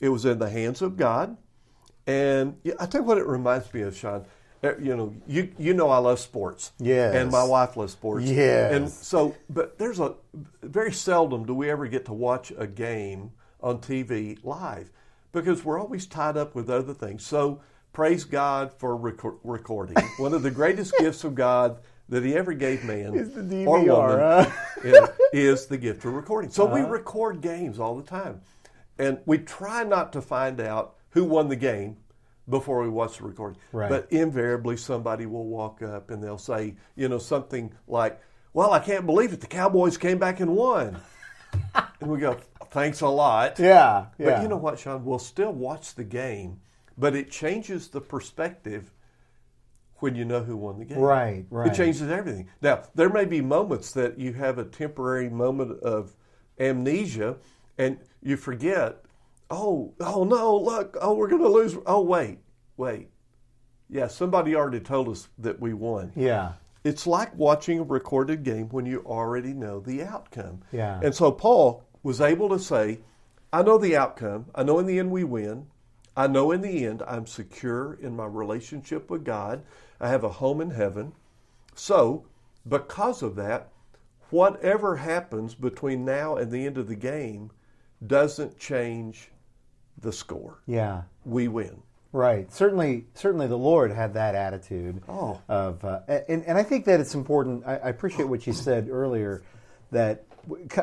It 0.00 0.08
was 0.08 0.24
in 0.24 0.38
the 0.38 0.50
hands 0.50 0.82
of 0.82 0.96
God. 0.96 1.36
And 2.06 2.56
I 2.78 2.86
tell 2.86 3.00
you 3.00 3.06
what 3.06 3.18
it 3.18 3.26
reminds 3.26 3.72
me 3.72 3.82
of, 3.82 3.96
Sean. 3.96 4.24
Eh, 4.62 4.74
you 4.80 4.96
know, 4.96 5.14
you 5.26 5.52
you 5.58 5.72
know 5.72 5.88
I 5.88 5.98
love 5.98 6.18
sports. 6.18 6.72
Yes. 6.78 7.14
And 7.14 7.30
my 7.30 7.44
wife 7.44 7.76
loves 7.76 7.92
sports. 7.92 8.26
Yes. 8.26 8.74
And 8.74 8.90
so, 8.90 9.34
but 9.48 9.78
there's 9.78 10.00
a 10.00 10.14
very 10.62 10.92
seldom 10.92 11.46
do 11.46 11.54
we 11.54 11.70
ever 11.70 11.86
get 11.86 12.06
to 12.06 12.12
watch 12.12 12.52
a 12.56 12.66
game 12.66 13.32
on 13.62 13.78
TV 13.78 14.38
live 14.44 14.90
because 15.34 15.64
we're 15.64 15.78
always 15.78 16.06
tied 16.06 16.36
up 16.38 16.54
with 16.54 16.70
other 16.70 16.94
things. 16.94 17.26
So 17.26 17.60
praise 17.92 18.24
God 18.24 18.72
for 18.78 18.96
recording. 18.96 19.96
One 20.16 20.32
of 20.32 20.42
the 20.42 20.50
greatest 20.50 20.94
gifts 20.98 21.24
of 21.24 21.34
God 21.34 21.80
that 22.08 22.24
he 22.24 22.34
ever 22.34 22.52
gave 22.52 22.84
man 22.84 23.14
Is 23.14 23.32
the 23.32 23.40
DVR, 23.42 23.66
or 23.66 23.78
woman 23.80 24.18
huh? 24.20 24.50
yeah, 24.84 25.06
is 25.32 25.66
the 25.66 25.76
gift 25.78 26.04
of 26.04 26.14
recording. 26.14 26.50
So 26.50 26.64
we 26.64 26.80
Uh-huh. 26.80 26.90
record 26.90 27.40
games 27.40 27.78
all 27.78 27.96
the 27.96 28.02
time. 28.02 28.40
And 28.98 29.18
we 29.26 29.38
try 29.38 29.82
not 29.84 30.12
to 30.12 30.22
find 30.22 30.60
out 30.60 30.94
who 31.10 31.24
won 31.24 31.48
the 31.48 31.56
game 31.56 31.96
before 32.48 32.82
we 32.82 32.88
watch 32.88 33.18
the 33.18 33.24
recording. 33.24 33.58
Right. 33.72 33.88
But 33.88 34.06
invariably 34.12 34.76
somebody 34.76 35.26
will 35.26 35.46
walk 35.46 35.82
up 35.82 36.10
and 36.10 36.22
they'll 36.22 36.38
say, 36.38 36.76
you 36.94 37.08
know, 37.08 37.18
something 37.18 37.72
like, 37.88 38.20
Well, 38.52 38.70
I 38.72 38.78
can't 38.78 39.06
believe 39.06 39.32
it. 39.32 39.40
The 39.40 39.46
Cowboys 39.48 39.96
came 39.96 40.18
back 40.18 40.40
and 40.40 40.54
won. 40.54 41.00
and 41.74 42.10
we 42.10 42.18
go, 42.18 42.36
Thanks 42.74 43.00
a 43.02 43.08
lot. 43.08 43.58
Yeah, 43.58 44.06
yeah. 44.18 44.30
But 44.30 44.42
you 44.42 44.48
know 44.48 44.56
what, 44.56 44.78
Sean? 44.80 45.04
We'll 45.04 45.20
still 45.20 45.52
watch 45.52 45.94
the 45.94 46.02
game, 46.04 46.60
but 46.98 47.14
it 47.14 47.30
changes 47.30 47.86
the 47.88 48.00
perspective 48.00 48.90
when 49.98 50.16
you 50.16 50.24
know 50.24 50.42
who 50.42 50.56
won 50.56 50.80
the 50.80 50.84
game. 50.84 50.98
Right, 50.98 51.46
right. 51.50 51.68
It 51.68 51.74
changes 51.74 52.02
everything. 52.02 52.48
Now, 52.60 52.82
there 52.96 53.08
may 53.08 53.24
be 53.26 53.40
moments 53.40 53.92
that 53.92 54.18
you 54.18 54.32
have 54.32 54.58
a 54.58 54.64
temporary 54.64 55.30
moment 55.30 55.80
of 55.82 56.16
amnesia 56.58 57.36
and 57.78 57.98
you 58.20 58.36
forget, 58.36 59.04
oh, 59.50 59.94
oh 60.00 60.24
no, 60.24 60.56
look, 60.56 60.96
oh, 61.00 61.14
we're 61.14 61.28
going 61.28 61.42
to 61.42 61.48
lose. 61.48 61.76
Oh, 61.86 62.02
wait, 62.02 62.38
wait. 62.76 63.08
Yeah, 63.88 64.08
somebody 64.08 64.56
already 64.56 64.80
told 64.80 65.08
us 65.08 65.28
that 65.38 65.60
we 65.60 65.74
won. 65.74 66.10
Yeah, 66.16 66.54
It's 66.82 67.06
like 67.06 67.34
watching 67.36 67.78
a 67.78 67.84
recorded 67.84 68.42
game 68.42 68.68
when 68.70 68.86
you 68.86 69.00
already 69.06 69.52
know 69.52 69.78
the 69.78 70.02
outcome. 70.02 70.62
Yeah. 70.72 71.00
And 71.02 71.14
so 71.14 71.30
Paul 71.30 71.83
was 72.04 72.20
able 72.20 72.48
to 72.50 72.58
say, 72.60 73.00
I 73.52 73.62
know 73.62 73.78
the 73.78 73.96
outcome. 73.96 74.46
I 74.54 74.62
know 74.62 74.78
in 74.78 74.86
the 74.86 75.00
end 75.00 75.10
we 75.10 75.24
win. 75.24 75.66
I 76.16 76.28
know 76.28 76.52
in 76.52 76.60
the 76.60 76.86
end 76.86 77.02
I'm 77.08 77.26
secure 77.26 77.94
in 77.94 78.14
my 78.14 78.26
relationship 78.26 79.10
with 79.10 79.24
God. 79.24 79.64
I 80.00 80.08
have 80.08 80.22
a 80.22 80.28
home 80.28 80.60
in 80.60 80.70
heaven. 80.70 81.14
So, 81.74 82.26
because 82.68 83.22
of 83.22 83.34
that, 83.36 83.70
whatever 84.30 84.96
happens 84.96 85.54
between 85.54 86.04
now 86.04 86.36
and 86.36 86.52
the 86.52 86.66
end 86.66 86.78
of 86.78 86.86
the 86.86 86.94
game 86.94 87.50
doesn't 88.06 88.58
change 88.58 89.30
the 90.00 90.12
score. 90.12 90.60
yeah. 90.66 91.02
We 91.24 91.48
win. 91.48 91.82
Right. 92.12 92.52
Certainly, 92.52 93.06
certainly, 93.14 93.48
the 93.48 93.58
Lord 93.58 93.90
had 93.90 94.14
that 94.14 94.36
attitude. 94.36 95.02
Oh. 95.08 95.40
Of 95.48 95.84
uh, 95.84 96.00
and 96.28 96.44
and 96.44 96.56
I 96.56 96.62
think 96.62 96.84
that 96.84 97.00
it's 97.00 97.14
important. 97.14 97.64
I, 97.66 97.76
I 97.76 97.88
appreciate 97.88 98.28
what 98.28 98.46
you 98.46 98.52
said 98.52 98.88
earlier. 98.88 99.42
That 99.90 100.24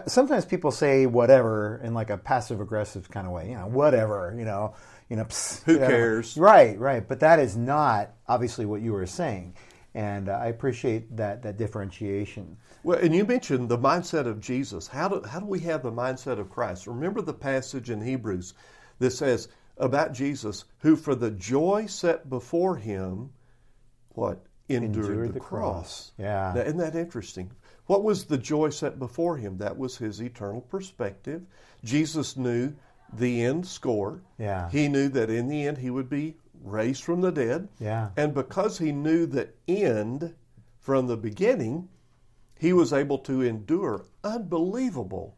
sometimes 0.07 0.45
people 0.45 0.71
say 0.71 1.05
whatever 1.05 1.79
in 1.83 1.93
like 1.93 2.09
a 2.09 2.17
passive 2.17 2.61
aggressive 2.61 3.09
kind 3.09 3.27
of 3.27 3.33
way. 3.33 3.49
You 3.49 3.55
know, 3.55 3.67
whatever. 3.67 4.33
You 4.37 4.45
know. 4.45 4.75
You 5.09 5.17
know. 5.17 5.25
psst, 5.25 5.63
Who 5.63 5.73
you 5.73 5.79
know. 5.79 5.87
cares? 5.87 6.37
Right. 6.37 6.77
Right. 6.79 7.07
But 7.07 7.19
that 7.21 7.39
is 7.39 7.57
not 7.57 8.11
obviously 8.27 8.65
what 8.65 8.81
you 8.81 8.93
were 8.93 9.05
saying, 9.05 9.55
and 9.93 10.29
uh, 10.29 10.33
I 10.33 10.47
appreciate 10.47 11.15
that 11.17 11.43
that 11.43 11.57
differentiation. 11.57 12.57
Well, 12.83 12.97
and 12.97 13.13
you 13.13 13.25
mentioned 13.25 13.69
the 13.69 13.77
mindset 13.77 14.25
of 14.25 14.39
Jesus. 14.39 14.87
How 14.87 15.07
do, 15.07 15.21
how 15.27 15.39
do 15.39 15.45
we 15.45 15.59
have 15.61 15.83
the 15.83 15.91
mindset 15.91 16.39
of 16.39 16.49
Christ? 16.49 16.87
Remember 16.87 17.21
the 17.21 17.33
passage 17.33 17.89
in 17.91 18.01
Hebrews 18.01 18.55
that 18.99 19.11
says 19.11 19.49
about 19.77 20.13
Jesus, 20.13 20.65
who 20.79 20.95
for 20.95 21.13
the 21.13 21.31
joy 21.31 21.85
set 21.87 22.29
before 22.29 22.75
him, 22.77 23.31
what? 24.09 24.43
Endured, 24.69 25.05
Endured 25.05 25.29
the, 25.29 25.33
the 25.33 25.39
cross. 25.39 25.73
cross. 25.73 26.11
Yeah. 26.17 26.53
Now, 26.55 26.61
isn't 26.61 26.77
that 26.77 26.95
interesting? 26.95 27.51
What 27.91 28.05
was 28.05 28.23
the 28.23 28.37
joy 28.37 28.69
set 28.69 28.99
before 28.99 29.35
him? 29.35 29.57
That 29.57 29.77
was 29.77 29.97
his 29.97 30.21
eternal 30.21 30.61
perspective. 30.61 31.41
Jesus 31.83 32.37
knew 32.37 32.73
the 33.11 33.43
end 33.43 33.67
score. 33.67 34.21
Yeah. 34.37 34.69
He 34.69 34.87
knew 34.87 35.09
that 35.09 35.29
in 35.29 35.49
the 35.49 35.67
end 35.67 35.77
he 35.77 35.89
would 35.89 36.09
be 36.09 36.37
raised 36.63 37.03
from 37.03 37.19
the 37.19 37.33
dead. 37.33 37.67
Yeah. 37.79 38.11
And 38.15 38.33
because 38.33 38.77
he 38.77 38.93
knew 38.93 39.25
the 39.25 39.49
end 39.67 40.33
from 40.79 41.07
the 41.07 41.17
beginning, 41.17 41.89
he 42.57 42.71
was 42.71 42.93
able 42.93 43.17
to 43.17 43.41
endure 43.41 44.05
unbelievable, 44.23 45.35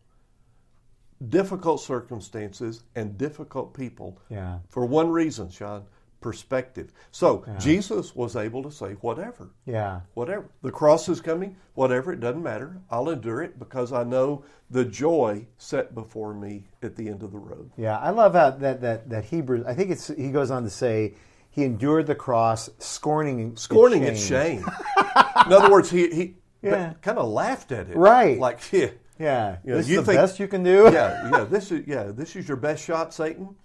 difficult 1.29 1.81
circumstances 1.81 2.83
and 2.93 3.17
difficult 3.17 3.73
people 3.73 4.19
Yeah. 4.29 4.59
for 4.69 4.85
one 4.85 5.09
reason, 5.09 5.49
Sean 5.49 5.85
perspective. 6.23 6.91
So 7.11 7.45
Jesus 7.59 8.15
was 8.15 8.35
able 8.35 8.63
to 8.63 8.71
say, 8.71 8.93
whatever, 9.01 9.49
Yeah. 9.65 9.99
whatever. 10.15 10.45
The 10.63 10.71
cross 10.71 11.07
is 11.09 11.21
coming, 11.21 11.55
whatever, 11.75 12.11
it 12.13 12.19
doesn't 12.19 12.41
matter. 12.41 12.77
I'll 12.89 13.09
endure 13.09 13.43
it 13.43 13.59
because 13.59 13.93
I 13.93 14.03
know 14.03 14.43
the 14.71 14.85
joy 14.85 15.45
set 15.59 15.93
before 15.93 16.33
me 16.33 16.63
at 16.81 16.95
the 16.95 17.07
end 17.09 17.21
of 17.21 17.31
the 17.31 17.37
road. 17.37 17.69
Yeah, 17.77 17.99
I 17.99 18.09
love 18.09 18.33
how 18.33 18.49
that 18.51 18.81
that 18.81 19.09
that 19.09 19.25
Hebrew. 19.25 19.63
I 19.67 19.75
think 19.75 19.91
it's 19.91 20.07
he 20.07 20.31
goes 20.31 20.49
on 20.49 20.63
to 20.63 20.69
say 20.71 21.13
he 21.51 21.63
endured 21.63 22.07
the 22.07 22.15
cross, 22.15 22.69
scorning 22.79 23.55
Scorning 23.57 24.01
its 24.03 24.25
shame. 24.25 24.65
In 25.45 25.53
other 25.53 25.69
words, 25.69 25.91
he, 25.91 26.09
he 26.09 26.35
Yeah. 26.63 26.93
kind 27.01 27.19
of 27.19 27.29
laughed 27.29 27.71
at 27.71 27.89
it. 27.89 27.95
Right. 27.97 28.39
Like, 28.39 28.59
yeah. 28.71 28.87
Yeah, 29.19 29.57
You 29.63 29.71
know, 29.71 29.77
this 29.77 29.87
you 29.89 29.99
is 29.99 30.05
the 30.07 30.11
think- 30.13 30.21
best 30.21 30.39
you 30.39 30.47
can 30.47 30.63
do. 30.63 30.89
yeah, 30.91 31.29
yeah. 31.29 31.43
This 31.43 31.71
is 31.71 31.85
yeah. 31.87 32.05
This 32.05 32.35
is 32.35 32.47
your 32.47 32.57
best 32.57 32.83
shot, 32.83 33.13
Satan. 33.13 33.55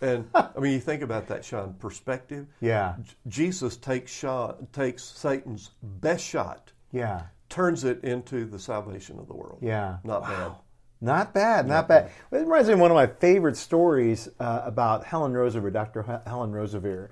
And 0.00 0.28
I 0.34 0.58
mean, 0.60 0.72
you 0.72 0.80
think 0.80 1.02
about 1.02 1.26
that, 1.28 1.44
Sean. 1.44 1.74
Perspective. 1.74 2.46
yeah, 2.60 2.96
J- 3.02 3.14
Jesus 3.28 3.76
takes 3.76 4.12
shot, 4.12 4.72
takes 4.72 5.02
Satan's 5.02 5.70
best 5.82 6.24
shot, 6.24 6.72
yeah, 6.92 7.22
turns 7.48 7.84
it 7.84 8.04
into 8.04 8.44
the 8.44 8.58
salvation 8.58 9.18
of 9.18 9.26
the 9.26 9.34
world. 9.34 9.58
yeah. 9.62 9.96
Not 10.04 10.22
bad. 10.22 10.52
Not 11.00 11.34
bad, 11.34 11.68
not 11.68 11.88
bad. 11.88 12.10
It 12.32 12.36
reminds 12.38 12.68
me 12.68 12.74
of 12.74 12.80
one 12.80 12.90
of 12.90 12.94
my 12.94 13.06
favorite 13.06 13.56
stories 13.58 14.28
uh, 14.40 14.62
about 14.64 15.04
Helen 15.04 15.32
Roseveare, 15.34 15.70
Dr. 15.72 16.00
H- 16.08 16.20
Helen 16.26 16.52
Roseveare, 16.52 17.10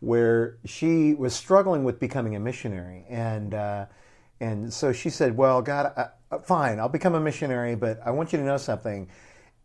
where 0.00 0.56
she 0.64 1.12
was 1.14 1.34
struggling 1.34 1.84
with 1.84 2.00
becoming 2.00 2.34
a 2.34 2.40
missionary, 2.40 3.04
and 3.10 3.52
uh, 3.54 3.86
and 4.40 4.72
so 4.72 4.90
she 4.92 5.10
said, 5.10 5.36
"Well, 5.36 5.60
God, 5.62 5.92
uh, 6.30 6.38
fine, 6.38 6.78
I'll 6.80 6.88
become 6.88 7.14
a 7.14 7.20
missionary, 7.20 7.74
but 7.76 8.00
I 8.04 8.10
want 8.10 8.32
you 8.32 8.38
to 8.38 8.44
know 8.44 8.56
something. 8.56 9.08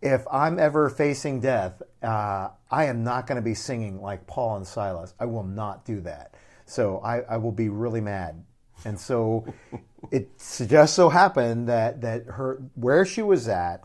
If 0.01 0.25
I'm 0.31 0.57
ever 0.57 0.89
facing 0.89 1.41
death, 1.41 1.81
uh, 2.01 2.49
I 2.71 2.85
am 2.85 3.03
not 3.03 3.27
going 3.27 3.35
to 3.35 3.41
be 3.41 3.53
singing 3.53 4.01
like 4.01 4.25
Paul 4.25 4.57
and 4.57 4.65
Silas. 4.67 5.13
I 5.19 5.25
will 5.25 5.43
not 5.43 5.85
do 5.85 6.01
that. 6.01 6.35
So 6.65 6.99
I, 6.99 7.21
I 7.21 7.37
will 7.37 7.51
be 7.51 7.69
really 7.69 8.01
mad." 8.01 8.43
And 8.85 8.99
so 8.99 9.45
it 10.11 10.29
just 10.67 10.95
so 10.95 11.09
happened 11.09 11.69
that, 11.69 12.01
that 12.01 12.25
her 12.25 12.61
where 12.75 13.05
she 13.05 13.21
was 13.21 13.47
at, 13.47 13.83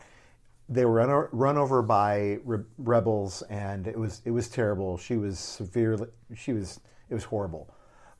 they 0.69 0.85
were 0.85 0.93
run, 0.93 1.27
run 1.31 1.57
over 1.57 1.81
by 1.81 2.39
re- 2.43 2.65
rebels, 2.77 3.41
and 3.43 3.87
it 3.87 3.97
was 3.97 4.21
it 4.25 4.31
was 4.31 4.49
terrible. 4.49 4.97
She 4.97 5.17
was 5.17 5.39
severely 5.39 6.07
she 6.35 6.53
was 6.53 6.79
it 7.09 7.13
was 7.13 7.25
horrible. 7.25 7.73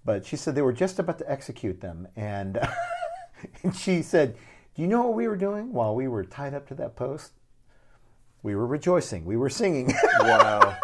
But 0.06 0.26
she 0.26 0.38
said 0.38 0.56
they 0.56 0.62
were 0.62 0.74
just 0.74 1.00
about 1.00 1.18
to 1.20 1.30
execute 1.30 1.82
them, 1.82 2.08
and 2.16 2.60
and 3.64 3.76
she 3.76 4.02
said, 4.02 4.38
"Do 4.76 4.82
you 4.82 4.88
know 4.88 5.02
what 5.04 5.16
we 5.16 5.28
were 5.28 5.36
doing 5.36 5.74
while 5.74 5.96
we 5.96 6.08
were 6.08 6.24
tied 6.24 6.54
up 6.54 6.68
to 6.70 6.76
that 6.76 6.96
post? 6.96 7.34
We 8.48 8.56
were 8.56 8.66
rejoicing. 8.66 9.26
We 9.26 9.36
were 9.36 9.50
singing." 9.50 9.94
Wow. 10.22 10.78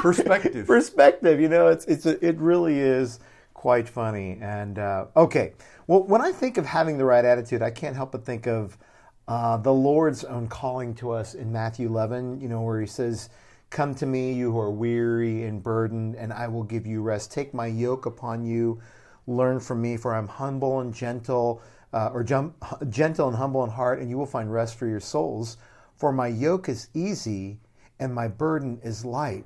Perspective. 0.00 0.64
perspective. 0.66 1.40
You 1.40 1.48
know, 1.48 1.66
it's 1.66 1.84
it's 1.86 2.06
a, 2.06 2.24
it 2.24 2.38
really 2.38 2.78
is 2.78 3.18
quite 3.52 3.88
funny. 3.88 4.38
And 4.40 4.78
uh, 4.78 5.06
okay, 5.16 5.54
well, 5.88 6.04
when 6.04 6.20
I 6.22 6.30
think 6.30 6.56
of 6.56 6.64
having 6.64 6.96
the 6.96 7.04
right 7.04 7.24
attitude, 7.24 7.62
I 7.62 7.72
can't 7.72 7.96
help 7.96 8.12
but 8.12 8.24
think 8.24 8.46
of 8.46 8.78
uh, 9.26 9.56
the 9.56 9.72
Lord's 9.72 10.22
own 10.22 10.46
calling 10.46 10.94
to 10.96 11.10
us 11.10 11.34
in 11.34 11.50
Matthew 11.50 11.88
11. 11.88 12.40
You 12.40 12.48
know, 12.48 12.60
where 12.62 12.80
He 12.80 12.86
says, 12.86 13.28
"Come 13.70 13.92
to 13.96 14.06
me, 14.06 14.32
you 14.32 14.52
who 14.52 14.60
are 14.60 14.70
weary 14.70 15.42
and 15.44 15.60
burdened, 15.60 16.14
and 16.14 16.32
I 16.32 16.46
will 16.46 16.62
give 16.62 16.86
you 16.86 17.02
rest. 17.02 17.32
Take 17.32 17.52
my 17.52 17.66
yoke 17.66 18.06
upon 18.06 18.44
you. 18.44 18.80
Learn 19.26 19.58
from 19.58 19.82
me, 19.82 19.96
for 19.96 20.14
I'm 20.14 20.28
humble 20.28 20.78
and 20.78 20.94
gentle." 20.94 21.60
Uh, 21.90 22.10
or 22.12 22.22
jum- 22.22 22.54
gentle 22.90 23.28
and 23.28 23.36
humble 23.36 23.64
in 23.64 23.70
heart, 23.70 23.98
and 23.98 24.10
you 24.10 24.18
will 24.18 24.26
find 24.26 24.52
rest 24.52 24.78
for 24.78 24.86
your 24.86 25.00
souls. 25.00 25.56
For 25.98 26.12
my 26.12 26.28
yoke 26.28 26.68
is 26.68 26.88
easy 26.94 27.60
and 28.00 28.14
my 28.14 28.28
burden 28.28 28.80
is 28.82 29.04
light 29.04 29.44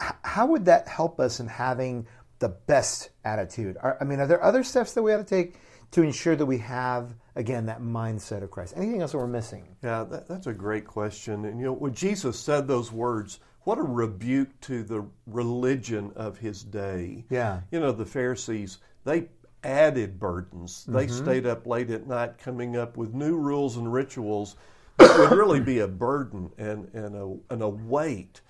h- 0.00 0.12
how 0.22 0.46
would 0.46 0.64
that 0.66 0.88
help 0.88 1.20
us 1.20 1.40
in 1.40 1.48
having 1.48 2.06
the 2.38 2.48
best 2.48 3.10
attitude? 3.24 3.76
Are, 3.80 3.96
I 4.00 4.04
mean, 4.04 4.20
are 4.20 4.26
there 4.26 4.42
other 4.42 4.62
steps 4.62 4.92
that 4.94 5.02
we 5.02 5.12
ought 5.12 5.18
to 5.18 5.24
take 5.24 5.56
to 5.92 6.02
ensure 6.02 6.36
that 6.36 6.46
we 6.46 6.58
have, 6.58 7.14
again, 7.34 7.66
that 7.66 7.80
mindset 7.80 8.42
of 8.42 8.50
Christ? 8.50 8.74
Anything 8.76 9.02
else 9.02 9.12
that 9.12 9.18
we're 9.18 9.26
missing? 9.26 9.76
Yeah, 9.82 10.04
that, 10.04 10.28
that's 10.28 10.46
a 10.46 10.52
great 10.52 10.86
question. 10.86 11.44
And 11.44 11.58
you 11.58 11.66
know, 11.66 11.72
when 11.72 11.94
Jesus 11.94 12.38
said 12.38 12.68
those 12.68 12.92
words, 12.92 13.40
what 13.62 13.78
a 13.78 13.82
rebuke 13.82 14.60
to 14.62 14.82
the 14.82 15.04
religion 15.26 16.12
of 16.14 16.38
his 16.38 16.62
day. 16.62 17.24
Yeah. 17.30 17.62
You 17.70 17.80
know, 17.80 17.92
the 17.92 18.04
Pharisees, 18.04 18.78
they 19.04 19.28
added 19.64 20.20
burdens. 20.20 20.84
They 20.86 21.06
mm-hmm. 21.06 21.24
stayed 21.24 21.46
up 21.46 21.66
late 21.66 21.90
at 21.90 22.06
night 22.06 22.38
coming 22.38 22.76
up 22.76 22.96
with 22.96 23.12
new 23.12 23.36
rules 23.36 23.76
and 23.76 23.92
rituals 23.92 24.54
would 24.98 25.30
really 25.32 25.60
be 25.60 25.80
a 25.80 25.88
burden 25.88 26.50
and, 26.58 26.88
and, 26.94 27.14
a, 27.16 27.52
and 27.52 27.62
a 27.62 27.68
weight 27.68 28.40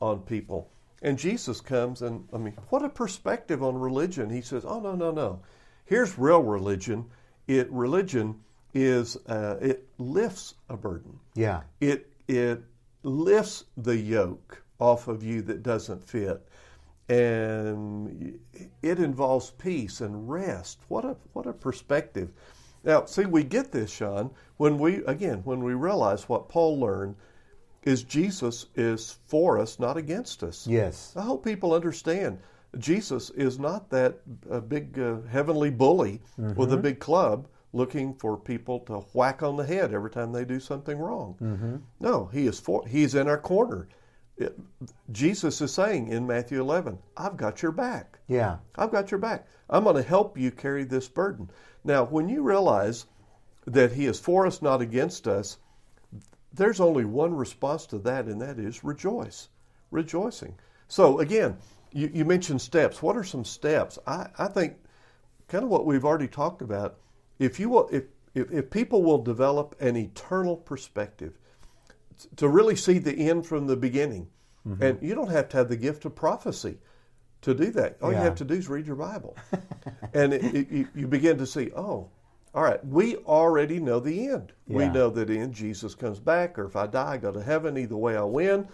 on 0.00 0.20
people. 0.20 0.70
And 1.02 1.18
Jesus 1.18 1.60
comes 1.60 2.02
and, 2.02 2.26
I 2.32 2.38
mean, 2.38 2.54
what 2.70 2.84
a 2.84 2.88
perspective 2.88 3.62
on 3.62 3.76
religion. 3.78 4.30
He 4.30 4.40
says, 4.40 4.64
oh, 4.64 4.80
no, 4.80 4.94
no, 4.94 5.10
no. 5.10 5.40
Here's 5.84 6.18
real 6.18 6.42
religion. 6.42 7.06
It 7.46 7.70
Religion 7.70 8.40
is, 8.74 9.16
uh, 9.26 9.56
it 9.60 9.86
lifts 9.98 10.54
a 10.68 10.76
burden 10.76 11.18
Yeah. 11.34 11.62
it 11.80 12.10
it 12.28 12.62
lifts 13.04 13.64
the 13.76 13.96
yoke 13.96 14.62
off 14.80 15.06
of 15.06 15.22
you 15.22 15.40
that 15.42 15.62
doesn't 15.62 16.02
fit 16.02 16.46
and 17.08 18.38
it 18.82 18.98
involves 18.98 19.50
peace 19.50 20.00
and 20.00 20.28
rest. 20.28 20.80
What 20.88 21.04
a 21.04 21.16
what 21.32 21.46
a 21.46 21.52
perspective. 21.52 22.30
Now, 22.86 23.04
see, 23.04 23.26
we 23.26 23.42
get 23.42 23.72
this, 23.72 23.90
Sean, 23.90 24.30
when 24.56 24.78
we 24.78 25.04
again 25.04 25.42
when 25.44 25.62
we 25.62 25.74
realize 25.74 26.28
what 26.28 26.48
Paul 26.48 26.80
learned 26.80 27.16
is 27.82 28.02
Jesus 28.02 28.66
is 28.74 29.18
for 29.26 29.58
us, 29.58 29.78
not 29.78 29.96
against 29.96 30.42
us. 30.42 30.66
Yes. 30.66 31.12
I 31.16 31.22
hope 31.22 31.44
people 31.44 31.74
understand 31.74 32.38
Jesus 32.78 33.30
is 33.30 33.58
not 33.58 33.90
that 33.90 34.20
uh, 34.50 34.60
big 34.60 34.98
uh, 34.98 35.18
heavenly 35.30 35.70
bully 35.70 36.20
mm-hmm. 36.38 36.58
with 36.58 36.72
a 36.72 36.76
big 36.76 36.98
club 36.98 37.48
looking 37.72 38.14
for 38.14 38.36
people 38.36 38.80
to 38.80 38.98
whack 39.14 39.42
on 39.42 39.56
the 39.56 39.64
head 39.64 39.92
every 39.92 40.10
time 40.10 40.32
they 40.32 40.44
do 40.44 40.58
something 40.58 40.98
wrong. 40.98 41.36
Mm-hmm. 41.42 41.76
No, 42.00 42.26
he 42.26 42.46
is 42.46 42.58
for 42.58 42.86
he's 42.86 43.14
in 43.14 43.28
our 43.28 43.38
corner. 43.38 43.88
It, 44.36 44.58
Jesus 45.12 45.60
is 45.60 45.72
saying 45.72 46.08
in 46.08 46.26
Matthew 46.26 46.60
11, 46.60 46.98
I've 47.16 47.36
got 47.36 47.62
your 47.62 47.72
back. 47.72 48.18
Yeah. 48.28 48.58
I've 48.76 48.92
got 48.92 49.10
your 49.10 49.18
back. 49.18 49.46
I'm 49.70 49.84
going 49.84 49.96
to 49.96 50.02
help 50.02 50.36
you 50.36 50.50
carry 50.50 50.84
this 50.84 51.08
burden. 51.08 51.50
Now, 51.86 52.04
when 52.04 52.28
you 52.28 52.42
realize 52.42 53.06
that 53.66 53.92
he 53.92 54.06
is 54.06 54.18
for 54.18 54.46
us, 54.46 54.60
not 54.60 54.82
against 54.82 55.28
us, 55.28 55.58
there's 56.52 56.80
only 56.80 57.04
one 57.04 57.34
response 57.34 57.86
to 57.86 57.98
that, 58.00 58.26
and 58.26 58.40
that 58.40 58.58
is 58.58 58.82
rejoice. 58.82 59.48
Rejoicing. 59.92 60.56
So, 60.88 61.20
again, 61.20 61.56
you, 61.92 62.10
you 62.12 62.24
mentioned 62.24 62.60
steps. 62.60 63.02
What 63.02 63.16
are 63.16 63.24
some 63.24 63.44
steps? 63.44 63.98
I, 64.06 64.26
I 64.36 64.48
think 64.48 64.74
kind 65.48 65.62
of 65.62 65.70
what 65.70 65.86
we've 65.86 66.04
already 66.04 66.28
talked 66.28 66.60
about. 66.60 66.96
If 67.38 67.60
you 67.60 67.68
will, 67.68 67.88
if, 67.92 68.04
if, 68.34 68.50
if 68.50 68.70
people 68.70 69.04
will 69.04 69.22
develop 69.22 69.76
an 69.80 69.96
eternal 69.96 70.56
perspective, 70.56 71.38
to 72.36 72.48
really 72.48 72.76
see 72.76 72.98
the 72.98 73.12
end 73.12 73.46
from 73.46 73.66
the 73.66 73.76
beginning, 73.76 74.26
mm-hmm. 74.66 74.82
and 74.82 75.02
you 75.02 75.14
don't 75.14 75.30
have 75.30 75.48
to 75.50 75.58
have 75.58 75.68
the 75.68 75.76
gift 75.76 76.04
of 76.04 76.16
prophecy 76.16 76.78
to 77.46 77.54
do 77.54 77.70
that. 77.70 77.96
All 78.02 78.10
yeah. 78.10 78.18
you 78.18 78.24
have 78.24 78.34
to 78.36 78.44
do 78.44 78.54
is 78.54 78.68
read 78.68 78.88
your 78.88 78.96
Bible, 78.96 79.36
and 80.14 80.34
it, 80.34 80.44
it, 80.44 80.68
you, 80.68 80.88
you 80.96 81.06
begin 81.06 81.38
to 81.38 81.46
see, 81.46 81.70
oh, 81.76 82.10
all 82.52 82.62
right, 82.62 82.84
we 82.84 83.16
already 83.18 83.78
know 83.78 84.00
the 84.00 84.28
end. 84.28 84.52
Yeah. 84.66 84.76
We 84.76 84.88
know 84.88 85.10
that 85.10 85.30
in 85.30 85.52
Jesus 85.52 85.94
comes 85.94 86.18
back, 86.18 86.58
or 86.58 86.64
if 86.64 86.74
I 86.74 86.88
die, 86.88 87.12
I 87.12 87.16
go 87.18 87.30
to 87.30 87.42
heaven. 87.42 87.78
Either 87.78 87.96
way, 87.96 88.16
I 88.16 88.24
win. 88.24 88.66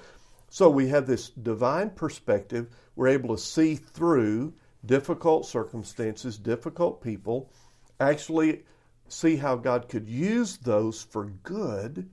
So 0.48 0.70
we 0.70 0.88
have 0.88 1.06
this 1.06 1.28
divine 1.30 1.90
perspective. 1.90 2.68
We're 2.96 3.08
able 3.08 3.36
to 3.36 3.42
see 3.42 3.74
through 3.74 4.54
difficult 4.86 5.46
circumstances, 5.46 6.38
difficult 6.38 7.02
people, 7.02 7.52
actually 8.00 8.62
see 9.08 9.36
how 9.36 9.56
God 9.56 9.88
could 9.88 10.08
use 10.08 10.56
those 10.56 11.02
for 11.02 11.26
good 11.42 12.08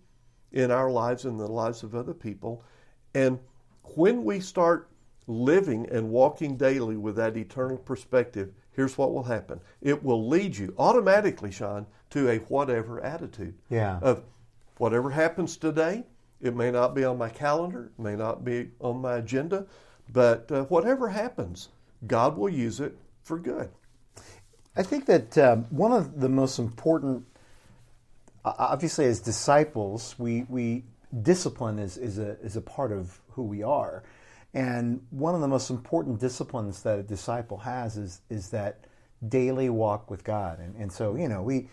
in 0.51 0.71
our 0.71 0.91
lives 0.91 1.23
and 1.23 1.39
the 1.39 1.47
lives 1.47 1.83
of 1.83 1.95
other 1.95 2.13
people. 2.13 2.63
And 3.13 3.39
when 3.95 4.25
we 4.25 4.41
start 4.41 4.88
living 5.29 5.87
and 5.91 6.09
walking 6.09 6.57
daily 6.57 6.97
with 6.97 7.15
that 7.15 7.37
eternal 7.37 7.77
perspective, 7.77 8.51
here's 8.71 8.97
what 8.97 9.13
will 9.13 9.23
happen. 9.23 9.61
It 9.81 10.03
will 10.03 10.27
lead 10.27 10.57
you 10.57 10.73
automatically, 10.77 11.51
Sean, 11.51 11.85
to 12.09 12.29
a 12.29 12.37
whatever 12.39 12.99
attitude. 13.01 13.53
Yeah. 13.69 13.99
Of 14.01 14.23
whatever 14.77 15.11
happens 15.11 15.55
today, 15.55 16.03
it 16.41 16.55
may 16.55 16.71
not 16.71 16.95
be 16.95 17.03
on 17.03 17.17
my 17.17 17.29
calendar, 17.29 17.91
may 17.97 18.15
not 18.15 18.43
be 18.43 18.71
on 18.79 19.01
my 19.01 19.17
agenda, 19.17 19.67
but 20.11 20.51
uh, 20.51 20.63
whatever 20.63 21.09
happens, 21.09 21.69
God 22.07 22.35
will 22.35 22.49
use 22.49 22.79
it 22.79 22.97
for 23.23 23.37
good. 23.37 23.69
I 24.75 24.83
think 24.83 25.05
that 25.05 25.37
um, 25.37 25.65
one 25.69 25.91
of 25.91 26.19
the 26.19 26.29
most 26.29 26.57
important, 26.57 27.25
obviously, 28.43 29.05
as 29.05 29.19
disciples, 29.19 30.15
we, 30.17 30.45
we 30.49 30.85
discipline 31.21 31.77
is, 31.77 31.97
is, 31.97 32.17
a, 32.17 32.39
is 32.39 32.55
a 32.55 32.61
part 32.61 32.91
of 32.91 33.19
who 33.31 33.43
we 33.43 33.61
are. 33.61 34.03
And 34.53 35.01
one 35.11 35.35
of 35.35 35.41
the 35.41 35.47
most 35.47 35.69
important 35.69 36.19
disciplines 36.19 36.81
that 36.83 36.99
a 36.99 37.03
disciple 37.03 37.57
has 37.57 37.97
is, 37.97 38.21
is 38.29 38.49
that 38.49 38.79
daily 39.27 39.69
walk 39.69 40.09
with 40.09 40.23
God. 40.23 40.59
And, 40.59 40.75
and 40.75 40.91
so, 40.91 41.15
you 41.15 41.27
know, 41.27 41.43
we, 41.43 41.69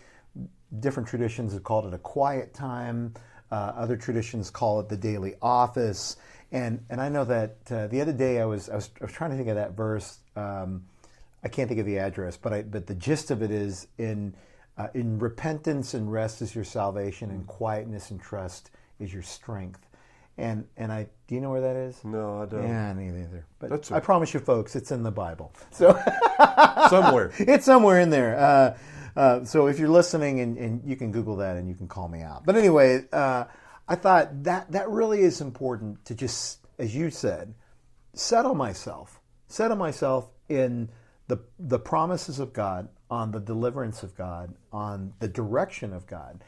different 0.79 1.09
traditions 1.09 1.53
have 1.53 1.63
called 1.63 1.85
it 1.85 1.93
a 1.93 1.97
quiet 1.97 2.53
time. 2.53 3.13
Uh, 3.51 3.73
other 3.75 3.97
traditions 3.97 4.49
call 4.49 4.79
it 4.79 4.89
the 4.89 4.97
daily 4.97 5.35
office. 5.41 6.17
And, 6.51 6.83
and 6.89 7.01
I 7.01 7.09
know 7.09 7.25
that 7.25 7.57
uh, 7.71 7.87
the 7.87 8.01
other 8.01 8.13
day 8.13 8.39
I 8.39 8.45
was, 8.45 8.69
I 8.69 8.75
was, 8.75 8.89
I 9.01 9.05
was 9.05 9.13
trying 9.13 9.31
to 9.31 9.37
think 9.37 9.49
of 9.49 9.55
that 9.55 9.71
verse. 9.71 10.19
Um, 10.35 10.83
I 11.43 11.47
can't 11.47 11.67
think 11.67 11.79
of 11.79 11.85
the 11.85 11.99
address, 11.99 12.37
but 12.37 12.53
I, 12.53 12.61
but 12.63 12.87
the 12.87 12.95
gist 12.95 13.31
of 13.31 13.41
it 13.41 13.51
is 13.51 13.87
in, 13.97 14.33
uh, 14.77 14.87
in 14.93 15.17
repentance 15.17 15.93
and 15.93 16.11
rest 16.11 16.41
is 16.41 16.53
your 16.53 16.63
salvation, 16.63 17.31
and 17.31 17.47
quietness 17.47 18.11
and 18.11 18.21
trust 18.21 18.69
is 18.99 19.13
your 19.13 19.23
strength. 19.23 19.86
And 20.37 20.67
and 20.77 20.91
I 20.91 21.07
do 21.27 21.35
you 21.35 21.41
know 21.41 21.49
where 21.49 21.61
that 21.61 21.75
is? 21.75 22.03
No, 22.05 22.41
I 22.41 22.45
don't. 22.45 22.63
Yeah, 22.63 22.93
neither. 22.93 23.17
either. 23.17 23.45
But 23.59 23.69
That's 23.69 23.91
I 23.91 23.99
promise 23.99 24.33
you, 24.33 24.39
folks, 24.39 24.75
it's 24.75 24.91
in 24.91 25.03
the 25.03 25.11
Bible. 25.11 25.51
So 25.71 25.91
somewhere, 26.89 27.31
it's 27.39 27.65
somewhere 27.65 27.99
in 27.99 28.09
there. 28.09 28.39
Uh, 28.39 28.77
uh, 29.17 29.43
so 29.43 29.67
if 29.67 29.79
you're 29.79 29.89
listening, 29.89 30.39
and, 30.41 30.57
and, 30.57 30.81
you 30.85 30.95
can 30.95 31.11
Google 31.11 31.37
that, 31.37 31.57
and 31.57 31.67
you 31.67 31.73
can 31.73 31.87
call 31.87 32.07
me 32.07 32.21
out. 32.21 32.45
But 32.45 32.55
anyway, 32.55 33.03
uh, 33.11 33.45
I 33.87 33.95
thought 33.95 34.43
that 34.43 34.71
that 34.71 34.89
really 34.89 35.21
is 35.21 35.41
important 35.41 36.05
to 36.05 36.13
just, 36.13 36.59
as 36.77 36.95
you 36.95 37.09
said, 37.09 37.55
settle 38.13 38.53
myself, 38.53 39.19
settle 39.47 39.77
myself 39.77 40.29
in 40.47 40.89
the 41.27 41.39
the 41.59 41.79
promises 41.79 42.39
of 42.39 42.53
God, 42.53 42.89
on 43.09 43.31
the 43.31 43.39
deliverance 43.39 44.03
of 44.03 44.15
God, 44.15 44.53
on 44.71 45.13
the 45.19 45.27
direction 45.27 45.93
of 45.93 46.05
God, 46.05 46.43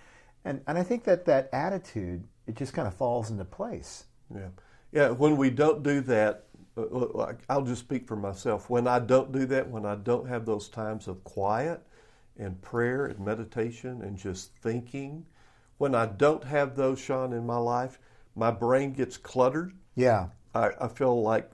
and 0.46 0.62
and 0.68 0.78
I 0.78 0.84
think 0.84 1.04
that 1.06 1.26
that 1.26 1.50
attitude 1.52 2.28
it 2.50 2.56
just 2.56 2.74
kind 2.74 2.88
of 2.88 2.96
falls 2.96 3.30
into 3.30 3.46
place. 3.46 4.06
Yeah, 4.34 4.50
yeah. 4.92 5.10
When 5.10 5.38
we 5.38 5.52
don't 5.52 5.84
do 5.84 6.02
that, 6.02 6.46
uh, 6.76 6.82
uh, 6.82 7.34
I'll 7.48 7.62
just 7.62 7.82
speak 7.82 8.08
for 8.08 8.16
myself. 8.16 8.70
When 8.70 8.88
I 8.88 8.98
don't 8.98 9.32
do 9.32 9.46
that, 9.46 9.70
when 9.70 9.86
I 9.86 9.96
don't 9.96 10.28
have 10.28 10.46
those 10.46 10.68
times 10.68 11.08
of 11.08 11.24
quiet 11.24 11.80
and 12.38 12.60
prayer 12.62 13.06
and 13.06 13.20
meditation 13.20 14.02
and 14.02 14.18
just 14.18 14.52
thinking, 14.62 15.26
when 15.78 15.94
I 15.94 16.08
don't 16.08 16.44
have 16.44 16.76
those, 16.76 17.00
Sean, 17.00 17.34
in 17.34 17.46
my 17.46 17.58
life, 17.58 18.00
my 18.36 18.50
brain 18.50 18.94
gets 18.94 19.16
cluttered. 19.16 19.74
Yeah. 19.96 20.30
I, 20.56 20.72
I 20.82 20.88
feel 20.88 21.22
like, 21.22 21.52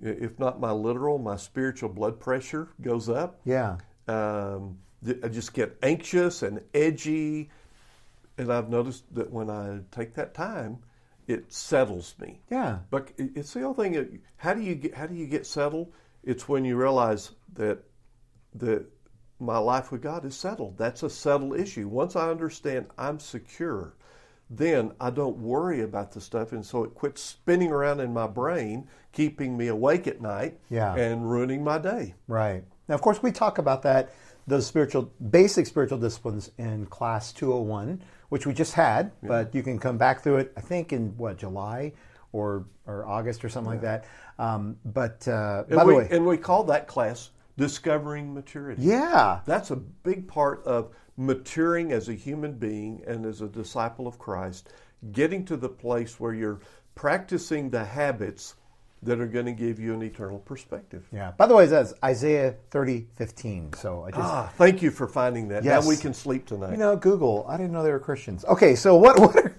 if 0.00 0.38
not 0.38 0.58
my 0.58 0.70
literal, 0.70 1.18
my 1.18 1.36
spiritual 1.36 1.90
blood 1.90 2.18
pressure 2.18 2.68
goes 2.80 3.10
up. 3.10 3.40
Yeah. 3.44 3.76
Um, 4.08 4.78
I 5.22 5.28
just 5.28 5.52
get 5.52 5.76
anxious 5.82 6.42
and 6.42 6.60
edgy 6.72 7.50
and 8.38 8.52
I've 8.52 8.68
noticed 8.68 9.04
that 9.14 9.30
when 9.30 9.50
I 9.50 9.80
take 9.90 10.14
that 10.14 10.34
time, 10.34 10.78
it 11.26 11.52
settles 11.52 12.14
me. 12.18 12.40
Yeah. 12.50 12.78
But 12.90 13.12
it's 13.18 13.54
the 13.54 13.68
other 13.68 13.82
thing. 13.82 14.20
How 14.36 14.54
do 14.54 14.62
you 14.62 14.74
get 14.74 14.94
how 14.94 15.06
do 15.06 15.14
you 15.14 15.26
get 15.26 15.46
settled? 15.46 15.92
It's 16.22 16.48
when 16.48 16.64
you 16.64 16.76
realize 16.76 17.30
that 17.54 17.84
that 18.54 18.86
my 19.38 19.58
life 19.58 19.90
with 19.90 20.02
God 20.02 20.24
is 20.24 20.36
settled. 20.36 20.76
That's 20.76 21.02
a 21.02 21.10
settled 21.10 21.58
issue. 21.58 21.88
Once 21.88 22.16
I 22.16 22.30
understand 22.30 22.86
I'm 22.98 23.18
secure, 23.20 23.94
then 24.50 24.92
I 25.00 25.10
don't 25.10 25.38
worry 25.38 25.82
about 25.82 26.12
the 26.12 26.20
stuff, 26.20 26.52
and 26.52 26.66
so 26.66 26.84
it 26.84 26.94
quits 26.94 27.22
spinning 27.22 27.70
around 27.70 28.00
in 28.00 28.12
my 28.12 28.26
brain, 28.26 28.88
keeping 29.12 29.56
me 29.56 29.68
awake 29.68 30.06
at 30.06 30.20
night, 30.20 30.58
yeah. 30.68 30.94
and 30.94 31.30
ruining 31.30 31.62
my 31.62 31.78
day. 31.78 32.14
Right. 32.26 32.64
Now, 32.88 32.96
of 32.96 33.00
course, 33.00 33.22
we 33.22 33.30
talk 33.32 33.58
about 33.58 33.82
that 33.82 34.10
those 34.46 34.66
spiritual 34.66 35.12
basic 35.30 35.66
spiritual 35.66 35.98
disciplines 35.98 36.50
in 36.58 36.86
class 36.86 37.32
201 37.32 38.02
which 38.30 38.46
we 38.46 38.54
just 38.54 38.72
had 38.72 39.12
yeah. 39.22 39.28
but 39.28 39.54
you 39.54 39.62
can 39.62 39.78
come 39.78 39.98
back 39.98 40.22
through 40.22 40.36
it 40.36 40.52
i 40.56 40.60
think 40.60 40.92
in 40.92 41.16
what 41.18 41.36
july 41.36 41.92
or 42.32 42.64
or 42.86 43.06
august 43.06 43.44
or 43.44 43.48
something 43.48 43.70
yeah. 43.72 43.90
like 43.90 44.02
that 44.02 44.04
um, 44.38 44.76
but 44.86 45.28
uh, 45.28 45.64
by 45.68 45.84
we, 45.84 45.92
the 45.92 45.98
way 45.98 46.08
and 46.10 46.24
we 46.24 46.38
call 46.38 46.64
that 46.64 46.88
class 46.88 47.30
discovering 47.58 48.32
maturity 48.32 48.82
yeah 48.82 49.40
that's 49.44 49.70
a 49.70 49.76
big 49.76 50.26
part 50.26 50.64
of 50.64 50.94
maturing 51.18 51.92
as 51.92 52.08
a 52.08 52.14
human 52.14 52.52
being 52.54 53.02
and 53.06 53.26
as 53.26 53.42
a 53.42 53.48
disciple 53.48 54.06
of 54.06 54.18
christ 54.18 54.72
getting 55.12 55.44
to 55.44 55.56
the 55.56 55.68
place 55.68 56.18
where 56.18 56.32
you're 56.32 56.60
practicing 56.94 57.68
the 57.70 57.84
habits 57.84 58.54
that 59.02 59.18
are 59.18 59.26
going 59.26 59.46
to 59.46 59.52
give 59.52 59.80
you 59.80 59.94
an 59.94 60.02
eternal 60.02 60.38
perspective. 60.38 61.08
Yeah. 61.10 61.32
By 61.32 61.46
the 61.46 61.54
way, 61.54 61.66
that's 61.66 61.94
Isaiah 62.04 62.54
30, 62.70 63.06
15. 63.16 63.72
So 63.72 64.04
I 64.04 64.10
just. 64.10 64.22
Ah, 64.22 64.52
thank 64.56 64.82
you 64.82 64.90
for 64.90 65.06
finding 65.06 65.48
that. 65.48 65.64
Yes. 65.64 65.82
Now 65.82 65.88
we 65.88 65.96
can 65.96 66.12
sleep 66.12 66.46
tonight. 66.46 66.72
You 66.72 66.76
know, 66.76 66.96
Google. 66.96 67.46
I 67.48 67.56
didn't 67.56 67.72
know 67.72 67.82
they 67.82 67.92
were 67.92 67.98
Christians. 67.98 68.44
Okay, 68.44 68.74
so 68.74 68.96
what, 68.96 69.18
what 69.18 69.36
are, 69.36 69.56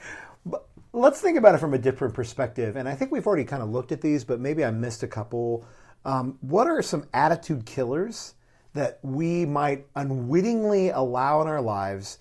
let's 0.94 1.22
think 1.22 1.38
about 1.38 1.56
it 1.56 1.58
from 1.58 1.74
a 1.74 1.78
different 1.78 2.14
perspective. 2.14 2.76
And 2.76 2.88
I 2.88 2.96
think 2.96 3.12
we've 3.12 3.26
already 3.26 3.46
kind 3.46 3.64
of 3.64 3.70
looked 3.70 3.92
at 3.92 4.02
these, 4.02 4.24
but 4.24 4.40
maybe 4.40 4.64
I 4.64 4.72
missed 4.72 5.04
a 5.04 5.08
couple. 5.08 5.66
Um, 6.06 6.38
what 6.42 6.68
are 6.68 6.82
some 6.82 7.06
attitude 7.14 7.66
killers 7.66 8.36
that 8.74 9.00
we 9.02 9.46
might 9.46 9.88
unwittingly 9.96 10.90
allow 10.90 11.42
in 11.42 11.48
our 11.48 11.62
lives 11.62 12.20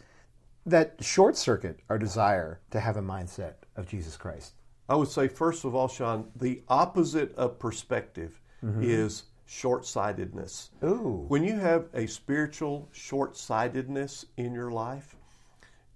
that 0.67 0.95
short 1.01 1.37
circuit 1.37 1.81
our 1.89 1.99
desire 1.99 2.61
to 2.71 2.81
have 2.81 2.97
a 2.97 3.03
mindset 3.03 3.55
of 3.77 3.87
Jesus 3.89 4.17
Christ? 4.17 4.55
I 4.91 4.97
would 4.97 5.09
say, 5.09 5.29
first 5.29 5.65
of 5.65 5.75
all, 5.77 5.87
Sean, 5.87 6.27
the 6.35 6.63
opposite 6.69 7.33
of 7.37 7.61
perspective 7.61 8.41
mm-hmm. 8.63 8.83
is 8.83 9.23
short 9.47 9.87
sightedness. 9.87 10.71
When 11.29 11.45
you 11.45 11.57
have 11.61 11.87
a 11.95 12.07
spiritual 12.07 12.89
short 12.91 13.37
sightedness 13.37 14.27
in 14.37 14.53
your 14.53 14.73
life, 14.73 15.15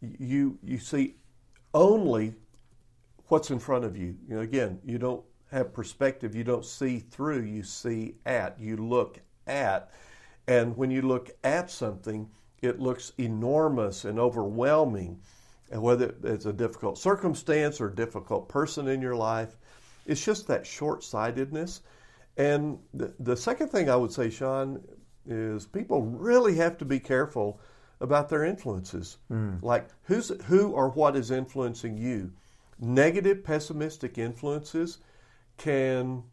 you, 0.00 0.58
you 0.62 0.78
see 0.78 1.16
only 1.74 2.34
what's 3.28 3.50
in 3.50 3.58
front 3.58 3.84
of 3.84 3.96
you. 3.96 4.16
You 4.28 4.36
know, 4.36 4.42
again, 4.42 4.78
you 4.84 4.98
don't 4.98 5.24
have 5.50 5.72
perspective, 5.72 6.36
you 6.36 6.44
don't 6.44 6.64
see 6.64 7.00
through, 7.00 7.42
you 7.42 7.64
see 7.64 8.14
at, 8.26 8.60
you 8.60 8.76
look 8.76 9.18
at. 9.48 9.90
And 10.46 10.76
when 10.76 10.92
you 10.92 11.02
look 11.02 11.30
at 11.42 11.68
something, 11.68 12.28
it 12.62 12.78
looks 12.78 13.12
enormous 13.18 14.04
and 14.04 14.20
overwhelming. 14.20 15.20
And 15.70 15.82
whether 15.82 16.14
it's 16.22 16.46
a 16.46 16.52
difficult 16.52 16.98
circumstance 16.98 17.80
or 17.80 17.88
a 17.88 17.94
difficult 17.94 18.48
person 18.48 18.88
in 18.88 19.00
your 19.00 19.16
life, 19.16 19.56
it's 20.06 20.24
just 20.24 20.46
that 20.48 20.66
short 20.66 21.02
sightedness. 21.02 21.80
And 22.36 22.78
the, 22.92 23.14
the 23.18 23.36
second 23.36 23.68
thing 23.68 23.88
I 23.88 23.96
would 23.96 24.12
say, 24.12 24.28
Sean, 24.30 24.82
is 25.26 25.66
people 25.66 26.02
really 26.02 26.56
have 26.56 26.76
to 26.78 26.84
be 26.84 27.00
careful 27.00 27.60
about 28.00 28.28
their 28.28 28.44
influences. 28.44 29.18
Mm. 29.32 29.62
Like 29.62 29.88
who's 30.02 30.28
who 30.44 30.72
or 30.72 30.90
what 30.90 31.16
is 31.16 31.30
influencing 31.30 31.96
you? 31.96 32.32
Negative, 32.78 33.42
pessimistic 33.42 34.18
influences 34.18 34.98
can 35.56 36.24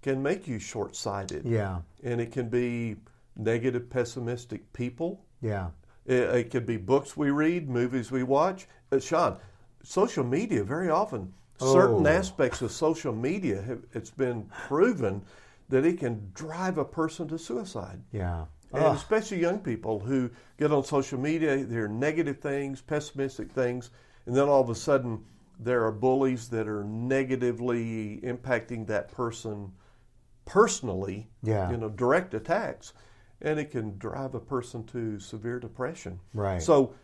can 0.00 0.22
make 0.22 0.46
you 0.46 0.58
short-sighted. 0.58 1.44
Yeah. 1.44 1.80
And 2.04 2.20
it 2.20 2.32
can 2.32 2.48
be 2.48 2.96
negative, 3.36 3.90
pessimistic 3.90 4.72
people. 4.72 5.24
Yeah. 5.42 5.70
It, 6.06 6.22
it 6.22 6.50
could 6.50 6.64
be 6.64 6.76
books 6.76 7.16
we 7.16 7.30
read, 7.30 7.68
movies 7.68 8.10
we 8.10 8.22
watch. 8.22 8.68
Uh, 8.90 8.98
Sean, 8.98 9.38
social 9.82 10.24
media 10.24 10.64
very 10.64 10.90
often 10.90 11.32
oh. 11.60 11.72
certain 11.72 12.06
aspects 12.06 12.62
of 12.62 12.72
social 12.72 13.14
media 13.14 13.62
have, 13.62 13.82
it's 13.92 14.10
been 14.10 14.44
proven 14.66 15.22
that 15.68 15.84
it 15.84 15.98
can 15.98 16.30
drive 16.34 16.78
a 16.78 16.84
person 16.84 17.28
to 17.28 17.38
suicide. 17.38 18.00
Yeah. 18.12 18.46
And 18.72 18.84
Ugh. 18.84 18.96
especially 18.96 19.40
young 19.40 19.60
people 19.60 19.98
who 19.98 20.30
get 20.58 20.72
on 20.72 20.84
social 20.84 21.18
media, 21.18 21.64
they're 21.64 21.88
negative 21.88 22.38
things, 22.38 22.80
pessimistic 22.82 23.50
things, 23.52 23.90
and 24.26 24.36
then 24.36 24.48
all 24.48 24.60
of 24.60 24.70
a 24.70 24.74
sudden 24.74 25.24
there 25.58 25.84
are 25.84 25.92
bullies 25.92 26.48
that 26.48 26.68
are 26.68 26.84
negatively 26.84 28.20
impacting 28.22 28.86
that 28.86 29.10
person 29.10 29.72
personally, 30.44 31.28
yeah. 31.42 31.70
you 31.70 31.76
know, 31.76 31.88
direct 31.88 32.34
attacks, 32.34 32.92
and 33.42 33.58
it 33.58 33.70
can 33.70 33.96
drive 33.98 34.34
a 34.34 34.40
person 34.40 34.84
to 34.84 35.18
severe 35.18 35.58
depression. 35.58 36.18
Right. 36.32 36.62
So, 36.62 36.94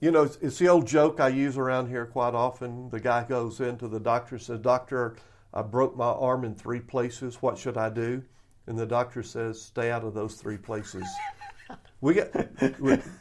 you 0.00 0.10
know, 0.10 0.24
it's, 0.24 0.36
it's 0.40 0.58
the 0.58 0.68
old 0.68 0.86
joke 0.86 1.20
I 1.20 1.28
use 1.28 1.56
around 1.56 1.88
here 1.88 2.06
quite 2.06 2.34
often. 2.34 2.90
The 2.90 3.00
guy 3.00 3.24
goes 3.24 3.60
into 3.60 3.88
the 3.88 4.00
doctor 4.00 4.36
and 4.36 4.42
says, 4.42 4.60
Doctor, 4.60 5.16
I 5.54 5.62
broke 5.62 5.96
my 5.96 6.04
arm 6.04 6.44
in 6.44 6.54
three 6.54 6.80
places. 6.80 7.40
What 7.40 7.56
should 7.56 7.78
I 7.78 7.88
do? 7.88 8.22
And 8.66 8.78
the 8.78 8.86
doctor 8.86 9.22
says, 9.22 9.60
stay 9.60 9.90
out 9.90 10.04
of 10.04 10.12
those 10.12 10.34
three 10.34 10.58
places. 10.58 11.04
we 12.00 12.14
get 12.14 12.34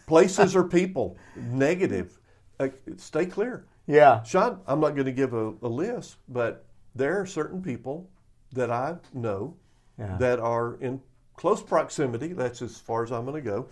places 0.07 0.55
or 0.55 0.63
people 0.63 1.17
negative. 1.35 2.19
Uh, 2.59 2.69
stay 2.97 3.25
clear. 3.25 3.65
Yeah. 3.87 4.23
Sean, 4.23 4.59
I'm 4.67 4.79
not 4.79 4.95
going 4.95 5.05
to 5.05 5.11
give 5.11 5.33
a, 5.33 5.53
a, 5.61 5.67
list, 5.67 6.17
but 6.27 6.65
there 6.95 7.19
are 7.21 7.25
certain 7.25 7.61
people 7.61 8.09
that 8.53 8.71
I 8.71 8.95
know 9.13 9.55
yeah. 9.99 10.17
that 10.17 10.39
are 10.39 10.75
in 10.81 10.99
close 11.35 11.61
proximity. 11.61 12.33
That's 12.33 12.61
as 12.61 12.77
far 12.77 13.03
as 13.03 13.11
I'm 13.11 13.25
going 13.25 13.43
to 13.43 13.49
go. 13.49 13.67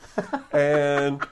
and 0.54 1.26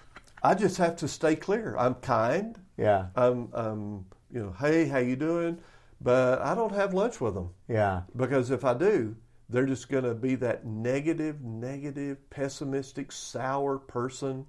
I 0.44 0.56
just 0.56 0.78
have 0.78 0.96
to 0.98 1.08
stay 1.08 1.36
clear. 1.36 1.76
I'm 1.78 1.96
kind. 1.96 2.60
Yeah. 2.78 3.08
I'm, 3.16 3.50
I'm, 3.54 4.06
you 4.32 4.42
know, 4.44 4.56
hey, 4.60 4.88
how 4.88 4.98
you 5.00 5.16
doing? 5.16 5.60
but 6.04 6.42
I 6.42 6.56
don't 6.56 6.74
have 6.74 6.94
lunch 6.94 7.22
with 7.22 7.36
them. 7.36 7.52
Yeah. 7.68 8.02
Because 8.16 8.52
if 8.52 8.66
I 8.66 8.74
do, 8.74 9.16
they're 9.50 9.66
just 9.66 9.90
going 9.90 10.04
to 10.04 10.16
be 10.16 10.36
that 10.36 10.66
negative, 10.66 11.42
negative, 11.42 12.30
pessimistic, 12.30 13.12
sour 13.12 13.78
person. 13.78 14.46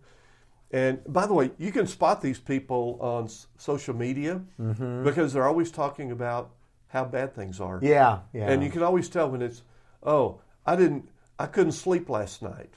And 0.71 1.01
by 1.07 1.27
the 1.27 1.35
way, 1.35 1.51
you 1.59 1.71
can 1.71 1.87
spot 1.87 2.23
these 2.23 2.39
people 2.39 2.99
on 3.01 3.29
social 3.59 3.95
media 3.95 4.41
mm-hmm. 4.59 5.05
because 5.05 5.33
they're 5.33 5.47
always 5.47 5.71
talking 5.71 6.11
about 6.11 6.53
how 6.89 7.05
bad 7.05 7.35
things 7.35 7.61
are. 7.61 7.79
Yeah, 7.83 8.21
yeah. 8.33 8.51
And 8.51 8.63
you 8.63 8.71
can 8.71 8.83
always 8.83 9.09
tell 9.09 9.31
when 9.31 9.43
it's, 9.43 9.63
oh, 10.03 10.41
I 10.65 10.77
didn't, 10.77 11.09
I 11.39 11.47
couldn't 11.47 11.73
sleep 11.73 12.09
last 12.09 12.41
night. 12.43 12.71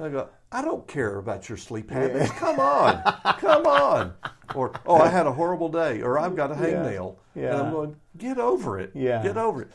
And 0.00 0.08
I 0.08 0.12
go, 0.12 0.30
I 0.50 0.62
don't 0.62 0.88
care 0.88 1.18
about 1.18 1.50
your 1.50 1.58
sleep 1.58 1.90
habits. 1.90 2.30
Yeah. 2.30 2.38
Come 2.38 2.58
on, 2.58 3.02
come 3.38 3.66
on. 3.66 4.14
Or 4.54 4.72
oh, 4.86 4.96
I 4.96 5.08
had 5.08 5.26
a 5.26 5.32
horrible 5.32 5.68
day, 5.68 6.00
or 6.00 6.18
I've 6.18 6.34
got 6.34 6.50
a 6.50 6.54
hangnail, 6.54 7.16
yeah. 7.34 7.42
yeah. 7.42 7.50
and 7.50 7.66
I'm 7.66 7.70
going, 7.70 7.96
get 8.16 8.38
over 8.38 8.80
it. 8.80 8.92
Yeah, 8.94 9.22
get 9.22 9.36
over 9.36 9.60
it. 9.60 9.68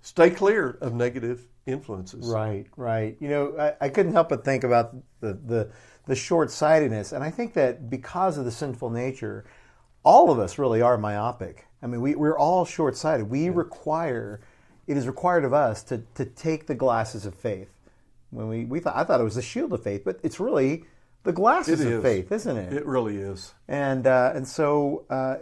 Stay 0.00 0.30
clear 0.30 0.78
of 0.80 0.94
negative 0.94 1.46
influences. 1.66 2.26
Right, 2.28 2.66
right. 2.78 3.18
You 3.20 3.28
know, 3.28 3.58
I, 3.58 3.74
I 3.84 3.88
couldn't 3.90 4.12
help 4.12 4.30
but 4.30 4.42
think 4.42 4.64
about 4.64 4.96
the 5.20 5.34
the, 5.34 5.70
the 6.06 6.16
short 6.16 6.50
sightedness, 6.50 7.12
and 7.12 7.22
I 7.22 7.30
think 7.30 7.52
that 7.52 7.90
because 7.90 8.38
of 8.38 8.46
the 8.46 8.50
sinful 8.50 8.88
nature, 8.88 9.44
all 10.02 10.30
of 10.30 10.38
us 10.38 10.56
really 10.56 10.80
are 10.80 10.96
myopic. 10.96 11.66
I 11.82 11.88
mean, 11.88 12.00
we, 12.00 12.14
we're 12.14 12.38
all 12.38 12.64
short 12.64 12.96
sighted. 12.96 13.28
We 13.28 13.44
yeah. 13.44 13.50
require, 13.52 14.40
it 14.86 14.96
is 14.96 15.06
required 15.06 15.44
of 15.44 15.52
us 15.52 15.82
to, 15.84 15.98
to 16.14 16.24
take 16.24 16.66
the 16.66 16.74
glasses 16.74 17.26
of 17.26 17.34
faith 17.34 17.68
when 18.30 18.48
we, 18.48 18.64
we 18.64 18.80
thought 18.80 18.96
I 18.96 19.04
thought 19.04 19.20
it 19.20 19.24
was 19.24 19.36
the 19.36 19.42
shield 19.42 19.72
of 19.72 19.82
faith, 19.82 20.02
but 20.04 20.18
it's 20.22 20.38
really 20.38 20.84
the 21.24 21.32
glasses 21.32 21.84
of 21.84 22.02
faith, 22.02 22.30
isn't 22.32 22.56
it? 22.56 22.72
It 22.72 22.86
really 22.86 23.16
is. 23.16 23.54
And 23.66 24.06
uh, 24.06 24.32
and 24.34 24.46
so 24.46 25.04
uh, 25.10 25.36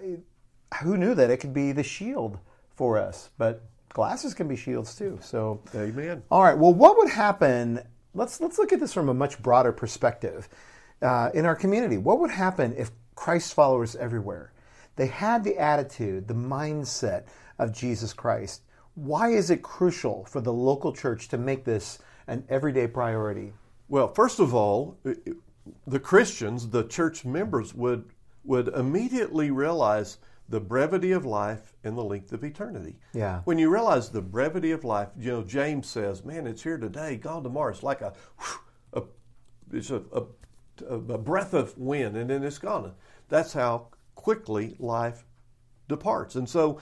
who 0.83 0.96
knew 0.96 1.14
that 1.14 1.31
it 1.31 1.38
could 1.38 1.55
be 1.55 1.72
the 1.72 1.83
shield 1.83 2.38
for 2.75 2.99
us? 2.99 3.31
But 3.38 3.64
glasses 3.90 4.35
can 4.35 4.49
be 4.49 4.57
shields 4.57 4.94
too. 4.94 5.18
So 5.22 5.62
amen. 5.75 6.22
All 6.31 6.42
right. 6.42 6.57
Well, 6.57 6.75
what 6.75 6.96
would 6.99 7.11
happen? 7.11 7.81
Let's 8.14 8.40
let's 8.40 8.59
look 8.59 8.72
at 8.72 8.81
this 8.81 8.92
from 8.92 9.09
a 9.09 9.14
much 9.14 9.42
broader 9.42 9.72
perspective. 9.72 10.49
Uh, 11.03 11.31
in 11.35 11.44
our 11.44 11.55
community, 11.55 11.99
what 11.99 12.20
would 12.20 12.31
happen 12.31 12.75
if 12.77 12.90
Christ 13.14 13.53
followers 13.53 13.96
everywhere 13.96 14.53
they 14.96 15.07
had 15.07 15.44
the 15.44 15.59
attitude, 15.59 16.27
the 16.27 16.35
mindset 16.35 17.25
of 17.59 17.72
Jesus 17.72 18.12
Christ? 18.12 18.62
Why 18.94 19.29
is 19.29 19.51
it 19.51 19.61
crucial 19.61 20.25
for 20.25 20.40
the 20.40 20.53
local 20.55 20.92
church 20.92 21.29
to 21.29 21.37
make 21.37 21.64
this 21.64 21.99
an 22.27 22.45
everyday 22.49 22.87
priority? 22.87 23.53
Well, 23.89 24.09
first 24.09 24.41
of 24.41 24.55
all, 24.55 24.99
the 25.87 26.01
Christians, 26.01 26.71
the 26.71 26.85
church 26.85 27.25
members, 27.25 27.75
would 27.75 28.05
would 28.45 28.69
immediately 28.69 29.51
realize 29.51 30.19
the 30.49 30.61
brevity 30.61 31.11
of 31.11 31.25
life 31.25 31.75
and 31.83 31.99
the 31.99 32.05
length 32.05 32.33
of 32.33 32.45
eternity. 32.45 32.97
Yeah. 33.12 33.41
When 33.45 33.59
you 33.59 33.73
realize 33.73 34.09
the 34.09 34.23
brevity 34.23 34.71
of 34.71 34.85
life, 34.85 35.09
you 35.19 35.33
know, 35.33 35.43
James 35.43 35.89
says, 35.89 36.25
"Man, 36.25 36.47
it's 36.47 36.62
here 36.62 36.79
today, 36.79 37.17
gone 37.17 37.43
tomorrow. 37.43 37.73
It's 37.73 37.83
like 37.83 38.01
a, 38.01 38.12
a 38.93 39.03
it's 39.73 39.91
a, 39.91 40.03
a, 40.12 40.95
a 40.95 41.19
breath 41.19 41.55
of 41.55 41.77
wind, 41.77 42.17
and 42.17 42.31
then 42.31 42.43
it's 42.45 42.59
gone." 42.59 42.93
That's 43.29 43.53
how 43.53 43.89
quickly 44.15 44.77
life 44.79 45.25
departs. 45.89 46.37
And 46.37 46.49
so, 46.49 46.81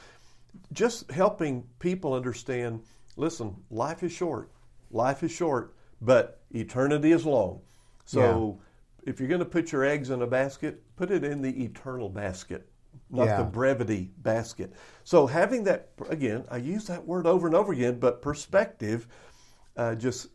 just 0.73 1.11
helping 1.11 1.65
people 1.79 2.13
understand, 2.13 2.83
listen, 3.17 3.57
life 3.71 4.03
is 4.03 4.13
short 4.13 4.51
life 4.95 5.23
is 5.23 5.33
short, 5.33 5.75
but 6.01 6.41
eternity 6.51 7.13
is 7.13 7.27
long. 7.27 7.61
So 8.05 8.61
yeah. 9.05 9.11
if 9.11 9.21
you're 9.21 9.29
going 9.29 9.41
to 9.41 9.47
put 9.47 9.73
your 9.73 9.85
eggs 9.85 10.11
in 10.11 10.23
a 10.23 10.27
basket, 10.27 10.83
put 10.97 11.11
it 11.11 11.25
in 11.25 11.43
the 11.43 11.65
eternal 11.65 12.09
basket, 12.09 12.69
not 13.11 13.25
yeah. 13.25 13.39
the 13.39 13.45
brevity 13.45 14.11
basket. 14.19 14.73
So 15.05 15.27
having 15.27 15.65
that, 15.65 15.91
again, 16.09 16.45
I 16.51 16.59
use 16.59 16.87
that 16.87 17.05
word 17.05 17.27
over 17.27 17.47
and 17.47 17.57
over 17.57 17.73
again, 17.73 17.99
but 17.99 18.23
perspective, 18.23 19.07
uh, 19.77 19.97
just 19.97 20.29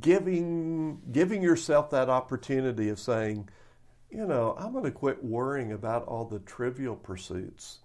giving 0.00 1.00
giving 1.10 1.42
yourself 1.42 1.90
that 1.90 2.10
opportunity 2.10 2.90
of 2.90 3.00
saying, 3.00 3.48
you 4.10 4.26
know, 4.26 4.54
I'm 4.58 4.72
going 4.72 4.84
to 4.84 4.90
quit 4.90 5.24
worrying 5.24 5.72
about 5.72 6.04
all 6.04 6.26
the 6.26 6.40
trivial 6.40 6.94
pursuits 6.94 7.78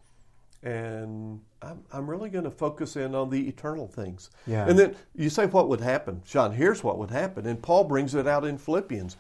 and 0.64 1.40
I'm, 1.62 1.84
I'm 1.92 2.10
really 2.10 2.30
going 2.30 2.44
to 2.44 2.52
focus 2.52 2.96
in 2.96 3.16
on 3.16 3.30
the 3.30 3.48
eternal 3.48 3.88
things. 3.88 4.30
Yeah. 4.46 4.68
And 4.68 4.78
then 4.78 4.96
you 5.16 5.30
say, 5.30 5.46
what 5.46 5.70
would 5.70 5.82
happen? 5.82 6.22
Sean, 6.26 6.52
here's 6.52 6.84
what 6.84 6.98
would 6.98 7.12
happen. 7.12 7.46
And 7.46 7.62
Paul 7.62 7.86
brings 7.86 8.16
it 8.16 8.28
out 8.28 8.46
in 8.46 8.58
Philippians. 8.58 9.18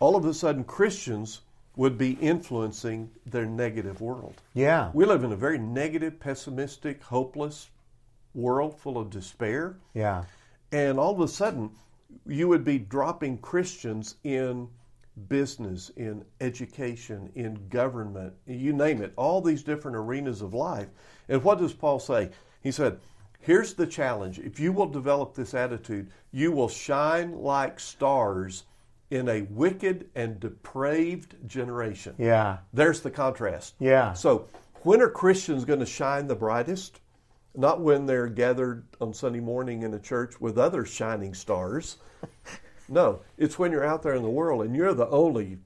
All 0.00 0.16
of 0.16 0.24
a 0.24 0.34
sudden, 0.34 0.64
Christians 0.64 1.40
would 1.76 1.96
be 1.96 2.12
influencing 2.14 3.10
their 3.24 3.46
negative 3.46 4.00
world. 4.00 4.42
Yeah. 4.54 4.90
We 4.94 5.04
live 5.04 5.22
in 5.22 5.32
a 5.32 5.36
very 5.36 5.58
negative, 5.58 6.18
pessimistic, 6.18 7.02
hopeless 7.02 7.70
world 8.34 8.78
full 8.80 8.98
of 8.98 9.10
despair. 9.10 9.76
Yeah. 9.94 10.24
And 10.72 10.98
all 10.98 11.12
of 11.12 11.20
a 11.20 11.28
sudden, 11.28 11.70
you 12.26 12.48
would 12.48 12.64
be 12.64 12.78
dropping 12.78 13.38
Christians 13.38 14.16
in 14.24 14.68
business, 15.28 15.90
in 15.96 16.24
education, 16.40 17.30
in 17.34 17.58
government, 17.68 18.32
you 18.46 18.72
name 18.72 19.02
it, 19.02 19.12
all 19.16 19.40
these 19.40 19.62
different 19.62 19.96
arenas 19.96 20.42
of 20.42 20.54
life. 20.54 20.88
And 21.28 21.42
what 21.42 21.58
does 21.58 21.72
Paul 21.72 21.98
say? 21.98 22.30
He 22.62 22.70
said, 22.70 22.98
Here's 23.40 23.74
the 23.74 23.86
challenge. 23.86 24.38
If 24.38 24.58
you 24.58 24.72
will 24.72 24.88
develop 24.88 25.34
this 25.34 25.54
attitude, 25.54 26.10
you 26.32 26.52
will 26.52 26.68
shine 26.68 27.38
like 27.40 27.80
stars 27.80 28.64
in 29.10 29.28
a 29.28 29.42
wicked 29.42 30.10
and 30.14 30.38
depraved 30.38 31.36
generation. 31.46 32.14
Yeah. 32.18 32.58
There's 32.72 33.00
the 33.00 33.10
contrast. 33.10 33.74
Yeah. 33.78 34.12
So, 34.12 34.48
when 34.82 35.00
are 35.00 35.08
Christians 35.08 35.64
going 35.64 35.80
to 35.80 35.86
shine 35.86 36.26
the 36.26 36.34
brightest? 36.34 37.00
Not 37.54 37.80
when 37.80 38.06
they're 38.06 38.28
gathered 38.28 38.84
on 39.00 39.12
Sunday 39.14 39.40
morning 39.40 39.82
in 39.82 39.94
a 39.94 39.98
church 39.98 40.40
with 40.40 40.58
other 40.58 40.84
shining 40.84 41.34
stars. 41.34 41.96
No, 42.88 43.20
it's 43.36 43.58
when 43.58 43.72
you're 43.72 43.84
out 43.84 44.02
there 44.02 44.14
in 44.14 44.22
the 44.22 44.30
world 44.30 44.64
and 44.64 44.74
you're 44.74 44.94
the 44.94 45.08
only 45.08 45.58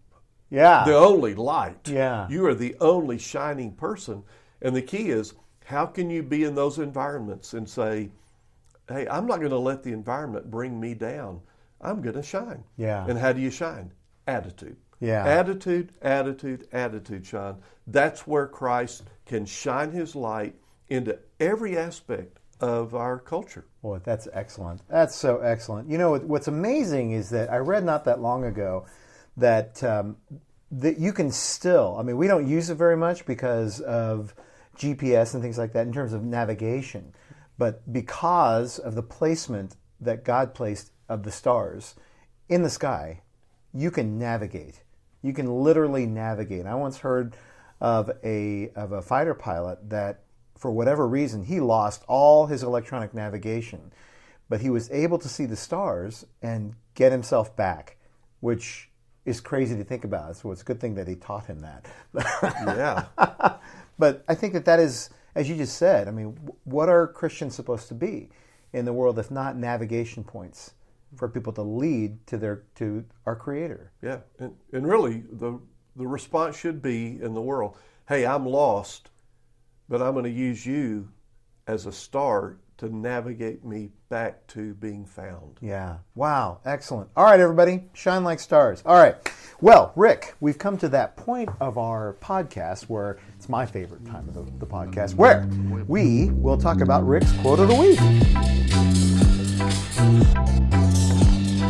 yeah. 0.50 0.84
the 0.84 0.96
only 0.96 1.34
light. 1.34 1.88
Yeah. 1.88 2.28
You 2.28 2.46
are 2.46 2.54
the 2.54 2.76
only 2.80 3.18
shining 3.18 3.72
person. 3.72 4.22
And 4.60 4.76
the 4.76 4.82
key 4.82 5.10
is 5.10 5.34
how 5.64 5.86
can 5.86 6.10
you 6.10 6.22
be 6.22 6.44
in 6.44 6.54
those 6.54 6.78
environments 6.78 7.54
and 7.54 7.68
say, 7.68 8.10
"Hey, 8.88 9.06
I'm 9.08 9.26
not 9.26 9.38
going 9.38 9.50
to 9.50 9.58
let 9.58 9.82
the 9.82 9.92
environment 9.92 10.50
bring 10.50 10.78
me 10.78 10.94
down. 10.94 11.40
I'm 11.80 12.00
going 12.00 12.14
to 12.14 12.22
shine. 12.22 12.64
Yeah. 12.76 13.04
And 13.08 13.18
how 13.18 13.32
do 13.32 13.40
you 13.40 13.50
shine? 13.50 13.92
Attitude. 14.26 14.76
Yeah. 15.00 15.24
Attitude, 15.24 15.92
attitude, 16.00 16.68
attitude, 16.72 17.26
Sean. 17.26 17.60
That's 17.88 18.24
where 18.24 18.46
Christ 18.46 19.02
can 19.26 19.44
shine 19.44 19.90
his 19.90 20.14
light 20.14 20.54
into 20.88 21.18
every 21.40 21.76
aspect 21.76 22.38
of 22.62 22.94
our 22.94 23.18
culture. 23.18 23.66
Well, 23.82 24.00
that's 24.02 24.28
excellent. 24.32 24.80
That's 24.88 25.16
so 25.16 25.40
excellent. 25.40 25.90
You 25.90 25.98
know, 25.98 26.16
what's 26.16 26.46
amazing 26.48 27.10
is 27.10 27.28
that 27.30 27.52
I 27.52 27.56
read 27.56 27.84
not 27.84 28.04
that 28.04 28.20
long 28.20 28.44
ago 28.44 28.86
that 29.36 29.82
um, 29.82 30.16
that 30.70 30.98
you 30.98 31.12
can 31.12 31.30
still. 31.32 31.96
I 31.98 32.02
mean, 32.02 32.16
we 32.16 32.28
don't 32.28 32.46
use 32.46 32.70
it 32.70 32.76
very 32.76 32.96
much 32.96 33.26
because 33.26 33.80
of 33.80 34.34
GPS 34.78 35.34
and 35.34 35.42
things 35.42 35.58
like 35.58 35.72
that 35.72 35.86
in 35.86 35.92
terms 35.92 36.12
of 36.12 36.22
navigation, 36.22 37.12
but 37.58 37.92
because 37.92 38.78
of 38.78 38.94
the 38.94 39.02
placement 39.02 39.76
that 40.00 40.24
God 40.24 40.54
placed 40.54 40.92
of 41.08 41.24
the 41.24 41.32
stars 41.32 41.94
in 42.48 42.62
the 42.62 42.70
sky, 42.70 43.22
you 43.74 43.90
can 43.90 44.18
navigate. 44.18 44.82
You 45.20 45.32
can 45.32 45.52
literally 45.62 46.06
navigate. 46.06 46.66
I 46.66 46.74
once 46.74 46.98
heard 46.98 47.36
of 47.80 48.10
a 48.22 48.70
of 48.76 48.92
a 48.92 49.02
fighter 49.02 49.34
pilot 49.34 49.90
that 49.90 50.20
for 50.62 50.70
whatever 50.70 51.08
reason, 51.08 51.42
he 51.42 51.58
lost 51.58 52.04
all 52.06 52.46
his 52.46 52.62
electronic 52.62 53.12
navigation, 53.12 53.92
but 54.48 54.60
he 54.60 54.70
was 54.70 54.88
able 54.92 55.18
to 55.18 55.28
see 55.28 55.44
the 55.44 55.56
stars 55.56 56.24
and 56.40 56.76
get 56.94 57.10
himself 57.10 57.56
back, 57.56 57.96
which 58.38 58.88
is 59.24 59.40
crazy 59.40 59.76
to 59.76 59.82
think 59.82 60.04
about. 60.04 60.36
So 60.36 60.52
it's 60.52 60.62
a 60.62 60.64
good 60.64 60.80
thing 60.80 60.94
that 60.94 61.08
he 61.08 61.16
taught 61.16 61.46
him 61.46 61.62
that. 61.62 61.86
Yeah. 62.64 63.56
but 63.98 64.24
I 64.28 64.36
think 64.36 64.52
that 64.52 64.64
that 64.66 64.78
is, 64.78 65.10
as 65.34 65.50
you 65.50 65.56
just 65.56 65.76
said, 65.78 66.06
I 66.06 66.12
mean, 66.12 66.38
what 66.62 66.88
are 66.88 67.08
Christians 67.08 67.56
supposed 67.56 67.88
to 67.88 67.94
be 67.94 68.30
in 68.72 68.84
the 68.84 68.92
world 68.92 69.18
if 69.18 69.32
not 69.32 69.56
navigation 69.56 70.22
points 70.22 70.74
for 71.16 71.28
people 71.28 71.52
to 71.54 71.62
lead 71.62 72.24
to 72.28 72.38
their 72.38 72.62
to 72.76 73.04
our 73.26 73.34
Creator? 73.34 73.90
yeah. 74.00 74.18
And, 74.38 74.54
and 74.72 74.86
really, 74.86 75.24
the, 75.28 75.58
the 75.96 76.06
response 76.06 76.56
should 76.56 76.80
be 76.80 77.18
in 77.20 77.34
the 77.34 77.42
world 77.42 77.76
hey, 78.08 78.26
I'm 78.26 78.44
lost, 78.44 79.10
but 79.92 80.00
I'm 80.00 80.14
going 80.14 80.24
to 80.24 80.30
use 80.30 80.64
you 80.64 81.06
as 81.66 81.84
a 81.84 81.92
star 81.92 82.56
to 82.78 82.88
navigate 82.88 83.62
me 83.62 83.90
back 84.08 84.46
to 84.46 84.72
being 84.76 85.04
found. 85.04 85.58
Yeah. 85.60 85.98
Wow. 86.14 86.60
Excellent. 86.64 87.10
All 87.14 87.26
right, 87.26 87.38
everybody. 87.38 87.84
Shine 87.92 88.24
like 88.24 88.40
stars. 88.40 88.82
All 88.86 88.96
right. 88.96 89.14
Well, 89.60 89.92
Rick, 89.94 90.34
we've 90.40 90.56
come 90.56 90.78
to 90.78 90.88
that 90.88 91.18
point 91.18 91.50
of 91.60 91.76
our 91.76 92.16
podcast 92.22 92.84
where 92.84 93.18
it's 93.36 93.50
my 93.50 93.66
favorite 93.66 94.06
time 94.06 94.26
of 94.28 94.32
the, 94.34 94.44
the 94.60 94.66
podcast, 94.66 95.14
where 95.14 95.46
we 95.86 96.30
will 96.30 96.56
talk 96.56 96.80
about 96.80 97.06
Rick's 97.06 97.30
quote 97.42 97.60
of 97.60 97.68
the 97.68 97.74
week. 97.74 98.00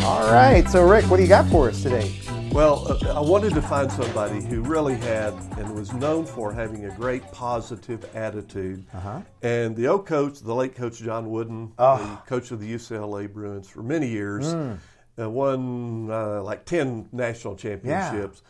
All 0.05 0.33
right. 0.33 0.65
So, 0.69 0.89
Rick, 0.89 1.11
what 1.11 1.17
do 1.17 1.25
you 1.25 1.29
got 1.29 1.49
for 1.49 1.71
us 1.71 1.83
today? 1.83 2.22
Well, 2.53 2.87
uh, 3.07 3.15
I 3.17 3.21
wanted 3.21 3.55
to 3.55 3.63
find 3.63 3.91
somebody 3.91 4.43
who 4.45 4.61
really 4.61 4.95
had 4.97 5.33
and 5.57 5.75
was 5.75 5.93
known 5.95 6.27
for 6.27 6.53
having 6.53 6.85
a 6.85 6.95
great 6.95 7.23
positive 7.33 8.05
attitude. 8.15 8.85
Uh-huh. 8.93 9.23
And 9.43 9.75
the 9.75 9.89
old 9.89 10.05
coach, 10.07 10.41
the 10.41 10.55
late 10.55 10.75
coach 10.75 10.99
John 10.99 11.31
Wooden, 11.31 11.73
Oh. 11.79 11.97
the 11.97 12.29
coach 12.29 12.51
of 12.51 12.61
the 12.61 12.71
UCLA 12.75 13.27
Bruins 13.33 13.69
for 13.71 13.83
many 13.83 14.07
years, 14.09 14.53
Hmm. 14.53 14.73
uh, 15.19 15.31
won 15.31 16.11
uh, 16.11 16.43
like 16.43 16.67
10 16.67 17.09
national 17.11 17.57
championships. 17.57 18.43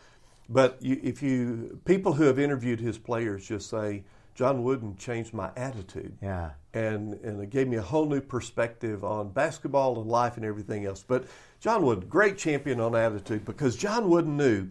But 0.49 0.83
you, 0.83 0.99
if 1.03 1.23
you, 1.23 1.79
people 1.85 2.13
who 2.15 2.25
have 2.25 2.41
interviewed 2.41 2.81
his 2.81 2.99
players 2.99 3.47
just 3.47 3.71
say, 3.71 4.03
John 4.35 4.65
Wooden 4.65 4.97
changed 4.97 5.33
my 5.33 5.51
attitude 5.57 6.17
Yeah. 6.21 6.51
And 6.75 7.15
and 7.15 7.43
it 7.43 7.51
gave 7.51 7.69
me 7.69 7.77
a 7.77 7.83
whole 7.83 8.07
new 8.07 8.21
perspective 8.21 9.05
on 9.05 9.31
basketball 9.31 10.01
and 10.01 10.11
life 10.11 10.37
and 10.37 10.45
everything 10.45 10.87
else. 10.87 11.05
But 11.07 11.25
John 11.61 11.83
Wooden, 11.83 12.09
great 12.09 12.39
champion 12.39 12.81
on 12.81 12.95
attitude 12.95 13.45
because 13.45 13.77
John 13.77 14.09
Wooden 14.09 14.37
knew 14.37 14.69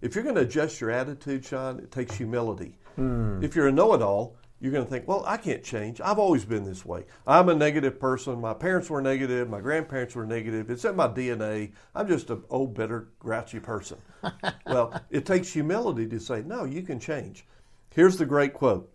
if 0.00 0.14
you're 0.14 0.24
going 0.24 0.36
to 0.36 0.42
adjust 0.42 0.80
your 0.80 0.90
attitude, 0.90 1.44
Sean, 1.44 1.78
it 1.78 1.90
takes 1.90 2.14
humility. 2.14 2.76
Hmm. 2.96 3.42
If 3.42 3.56
you're 3.56 3.68
a 3.68 3.72
know-it-all, 3.72 4.36
you're 4.60 4.72
going 4.72 4.84
to 4.84 4.90
think, 4.90 5.08
well, 5.08 5.24
I 5.26 5.36
can't 5.36 5.64
change. 5.64 6.00
I've 6.00 6.18
always 6.18 6.44
been 6.44 6.64
this 6.64 6.84
way. 6.84 7.04
I'm 7.26 7.48
a 7.48 7.54
negative 7.54 7.98
person. 7.98 8.40
My 8.40 8.54
parents 8.54 8.88
were 8.88 9.02
negative. 9.02 9.48
My 9.48 9.60
grandparents 9.60 10.14
were 10.14 10.26
negative. 10.26 10.70
It's 10.70 10.84
in 10.84 10.96
my 10.96 11.08
DNA. 11.08 11.72
I'm 11.94 12.06
just 12.06 12.30
an 12.30 12.42
old, 12.50 12.74
bitter, 12.74 13.08
grouchy 13.18 13.60
person. 13.60 13.98
well, 14.66 14.98
it 15.10 15.26
takes 15.26 15.52
humility 15.52 16.06
to 16.08 16.20
say, 16.20 16.42
no, 16.42 16.64
you 16.64 16.82
can 16.82 17.00
change. 17.00 17.46
Here's 17.94 18.16
the 18.16 18.26
great 18.26 18.54
quote. 18.54 18.90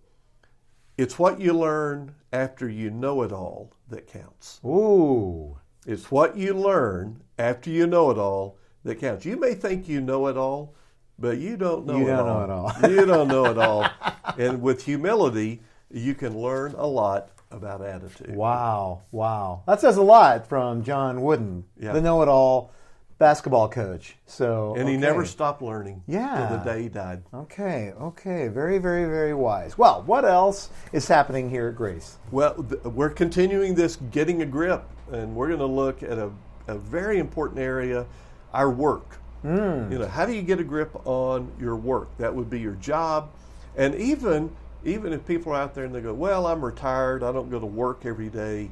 It's 1.00 1.18
what 1.18 1.40
you 1.40 1.54
learn 1.54 2.14
after 2.34 2.68
you 2.68 2.90
know 2.92 3.22
it 3.22 3.32
all 3.32 3.72
that 3.88 4.06
counts. 4.06 4.60
Ooh. 4.66 5.58
It's 5.88 6.12
what 6.12 6.36
you 6.36 6.54
learn 6.54 7.24
after 7.38 7.70
you 7.70 7.88
know 7.88 8.12
it 8.12 8.18
all 8.18 8.58
that 8.84 9.00
counts. 9.00 9.26
You 9.26 9.38
may 9.38 9.54
think 9.54 9.88
you 9.88 10.02
know 10.02 10.28
it 10.28 10.36
all, 10.36 10.76
but 11.18 11.38
you 11.38 11.56
don't 11.56 11.86
know 11.86 11.98
You 12.00 12.04
it 12.04 12.18
don't 12.18 12.28
all. 12.28 12.48
know 12.48 12.68
it 12.74 12.84
all. 12.84 12.92
you 12.92 13.06
don't 13.06 13.28
know 13.30 13.46
it 13.46 13.58
all. 13.58 13.88
And 14.38 14.62
with 14.62 14.84
humility, 14.84 15.62
you 15.90 16.14
can 16.16 16.38
learn 16.38 16.76
a 16.78 16.86
lot 16.86 17.30
about 17.50 17.82
attitude. 17.82 18.36
Wow. 18.36 19.04
Wow. 19.12 19.64
That 19.68 19.80
says 19.80 19.96
a 19.96 20.02
lot 20.04 20.48
from 20.48 20.84
John 20.84 21.22
Wooden, 21.22 21.64
Yeah. 21.80 21.94
the 21.94 22.02
know 22.02 22.22
it 22.22 22.28
all 22.28 22.72
basketball 23.19 23.67
coach. 23.69 24.15
So, 24.25 24.73
And 24.77 24.88
he 24.89 24.97
never 24.97 25.25
stopped 25.25 25.62
learning 25.62 26.03
Yeah. 26.08 26.47
till 26.47 26.58
the 26.58 26.63
day 26.63 26.84
he 26.84 26.89
died. 26.89 27.21
Okay, 27.34 27.91
okay, 28.01 28.47
very, 28.47 28.77
very, 28.77 29.05
very 29.05 29.34
wise. 29.34 29.77
Well, 29.77 30.03
what 30.05 30.25
else 30.25 30.69
is 30.93 31.08
happening 31.08 31.49
here 31.49 31.67
at 31.67 31.75
Grace? 31.75 32.17
Well, 32.32 32.55
th- 32.55 32.82
we're 32.86 33.10
continuing 33.10 33.75
this 33.75 33.97
getting 33.97 34.41
a 34.41 34.45
grip, 34.45 34.86
and 35.12 35.36
we're 35.36 35.47
going 35.47 35.60
to 35.60 35.65
look 35.65 36.01
at 36.01 36.17
a, 36.17 36.32
a 36.67 36.77
very 36.77 37.19
important 37.19 37.60
area 37.60 38.05
our 38.53 38.69
work. 38.71 39.17
Hmm. 39.41 39.91
You 39.91 39.99
know, 39.99 40.08
how 40.08 40.25
do 40.25 40.34
you 40.34 40.41
get 40.41 40.60
a 40.60 40.63
grip 40.63 40.95
on 41.05 41.51
your 41.60 41.75
work? 41.75 42.10
That 42.17 42.34
would 42.34 42.49
be 42.49 42.60
your 42.60 42.75
job. 42.75 43.29
And 43.77 43.93
even 43.95 44.49
even 44.86 45.12
if 45.12 45.25
people 45.27 45.51
are 45.53 45.58
out 45.62 45.75
there 45.75 45.84
and 45.84 45.93
they 45.93 45.99
go, 46.01 46.13
"Well, 46.13 46.47
I'm 46.47 46.63
retired. 46.63 47.21
I 47.21 47.32
don't 47.32 47.49
go 47.49 47.60
to 47.60 47.65
work 47.65 48.05
every 48.05 48.29
day." 48.29 48.71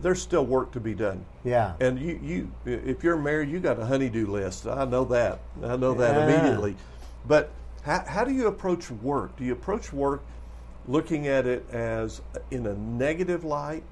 There's 0.00 0.22
still 0.22 0.46
work 0.46 0.72
to 0.72 0.80
be 0.80 0.94
done. 0.94 1.24
Yeah. 1.44 1.74
And 1.80 1.98
you, 1.98 2.20
you, 2.22 2.52
if 2.64 3.02
you're 3.02 3.16
married, 3.16 3.50
you 3.50 3.58
got 3.58 3.80
a 3.80 3.84
honeydew 3.84 4.26
list. 4.28 4.66
I 4.66 4.84
know 4.84 5.04
that. 5.06 5.40
I 5.62 5.76
know 5.76 5.94
that 5.94 6.14
Yeah. 6.14 6.24
immediately. 6.28 6.76
But 7.26 7.50
how, 7.82 8.04
how 8.06 8.24
do 8.24 8.32
you 8.32 8.46
approach 8.46 8.90
work? 8.90 9.36
Do 9.36 9.44
you 9.44 9.52
approach 9.52 9.92
work 9.92 10.22
looking 10.86 11.26
at 11.26 11.46
it 11.46 11.68
as 11.70 12.22
in 12.50 12.66
a 12.66 12.74
negative 12.74 13.44
light, 13.44 13.82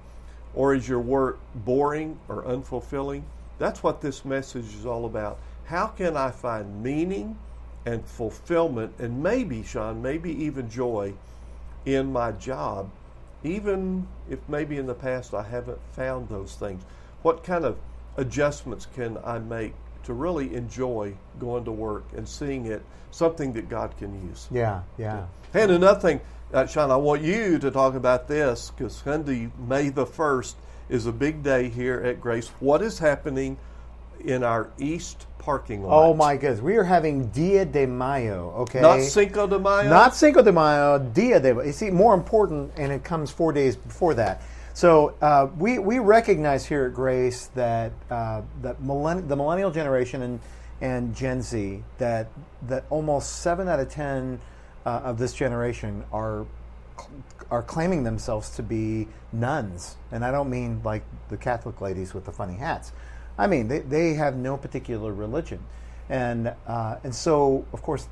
or 0.55 0.75
is 0.75 0.89
your 0.89 1.01
work 1.01 1.39
boring 1.55 2.19
or 2.29 2.43
unfulfilling? 2.45 3.23
That's 3.59 3.83
what 3.83 4.01
this 4.01 4.25
message 4.25 4.75
is 4.75 4.87
all 4.87 5.07
about. 5.07 5.39
How 5.65 5.89
can 5.89 6.17
I 6.17 6.31
find 6.31 6.83
meaning 6.83 7.37
and 7.85 8.05
fulfillment, 8.05 8.95
and 8.99 9.23
maybe, 9.23 9.63
Sean, 9.63 10.03
maybe 10.03 10.31
even 10.45 10.69
joy 10.71 11.15
in 11.85 12.13
my 12.13 12.33
job, 12.33 12.91
even 13.47 14.07
if 14.29 14.39
maybe 14.49 14.77
in 14.79 14.87
the 14.87 14.95
past 14.95 15.35
I 15.35 15.43
haven't 15.43 15.79
found 15.93 16.29
those 16.29 16.55
things? 16.55 16.83
What 17.23 17.45
kind 17.45 17.65
of 17.65 17.79
adjustments 18.17 18.87
can 18.95 19.19
I 19.25 19.39
make 19.39 19.75
to 20.05 20.13
really 20.13 20.55
enjoy 20.55 21.15
going 21.39 21.65
to 21.65 21.73
work 21.73 22.05
and 22.17 22.29
seeing 22.29 22.67
it 22.67 22.83
something 23.11 23.53
that 23.55 23.69
God 23.69 23.97
can 23.99 24.29
use? 24.29 24.49
yeah, 24.51 24.83
yeah. 24.99 25.27
And 25.55 25.71
another 25.71 26.01
thing, 26.01 26.21
uh, 26.53 26.67
Sean, 26.67 26.91
I 26.91 26.97
want 26.97 27.23
you 27.23 27.59
to 27.59 27.71
talk 27.71 27.95
about 27.95 28.29
this 28.29 28.71
because 28.71 28.97
Sunday, 28.97 29.51
May 29.59 29.89
the 29.89 30.07
1st, 30.07 30.55
is 30.89 31.07
a 31.07 31.13
big 31.13 31.43
day 31.43 31.69
here 31.69 32.01
at 32.01 32.21
Grace. 32.21 32.49
What 32.61 32.83
is 32.83 32.99
happening 32.99 33.57
in 34.21 34.43
our 34.43 34.71
east 34.79 35.27
parking 35.39 35.83
lot? 35.85 36.09
Oh 36.09 36.15
my 36.15 36.37
goodness, 36.37 36.61
we 36.61 36.77
are 36.77 36.85
having 36.85 37.29
Dia 37.29 37.65
de 37.65 37.87
Mayo. 37.87 38.53
Okay, 38.59 38.81
Not 38.81 39.01
Cinco 39.03 39.47
de 39.47 39.59
Mayo? 39.59 39.89
Not 39.89 40.15
Cinco 40.15 40.43
de 40.43 40.53
Mayo, 40.53 40.99
Dia 40.99 41.41
de 41.41 41.49
You 41.49 41.73
see, 41.73 41.91
more 41.91 42.15
important, 42.15 42.73
and 42.77 42.93
it 42.93 43.05
comes 43.05 43.31
four 43.31 43.53
days 43.53 43.77
before 43.77 44.15
that. 44.15 44.43
So 44.75 45.15
uh, 45.23 45.49
we 45.57 45.79
we 45.79 46.01
recognize 46.01 46.67
here 46.67 46.85
at 46.85 46.95
Grace 46.95 47.47
that 47.55 47.93
uh, 48.11 48.43
that 48.61 48.83
millenn- 48.83 49.27
the 49.27 49.37
millennial 49.37 49.71
generation 49.71 50.23
and 50.23 50.41
and 50.83 51.17
Gen 51.17 51.41
Z 51.41 51.83
that 51.99 52.29
that 52.69 52.85
almost 52.91 53.37
seven 53.41 53.69
out 53.69 53.81
of 53.81 53.89
ten 53.89 54.39
uh, 54.85 55.01
of 55.05 55.19
this 55.19 55.33
generation 55.33 56.05
are 56.13 56.45
are 57.51 57.63
claiming 57.63 58.03
themselves 58.03 58.51
to 58.51 58.63
be 58.63 59.09
nuns, 59.33 59.97
and 60.11 60.25
I 60.25 60.31
don't 60.31 60.51
mean 60.51 60.81
like 60.85 61.05
the 61.29 61.37
Catholic 61.37 61.81
ladies 61.81 62.13
with 62.13 62.25
the 62.25 62.33
funny 62.33 62.55
hats. 62.55 62.93
I 63.39 63.47
mean 63.47 63.69
they, 63.69 63.81
they 63.81 64.15
have 64.15 64.37
no 64.37 64.57
particular 64.57 65.13
religion, 65.13 65.61
and 66.09 66.55
uh, 66.67 66.97
and 67.05 67.15
so 67.15 67.65
of 67.73 67.83
course 67.83 68.09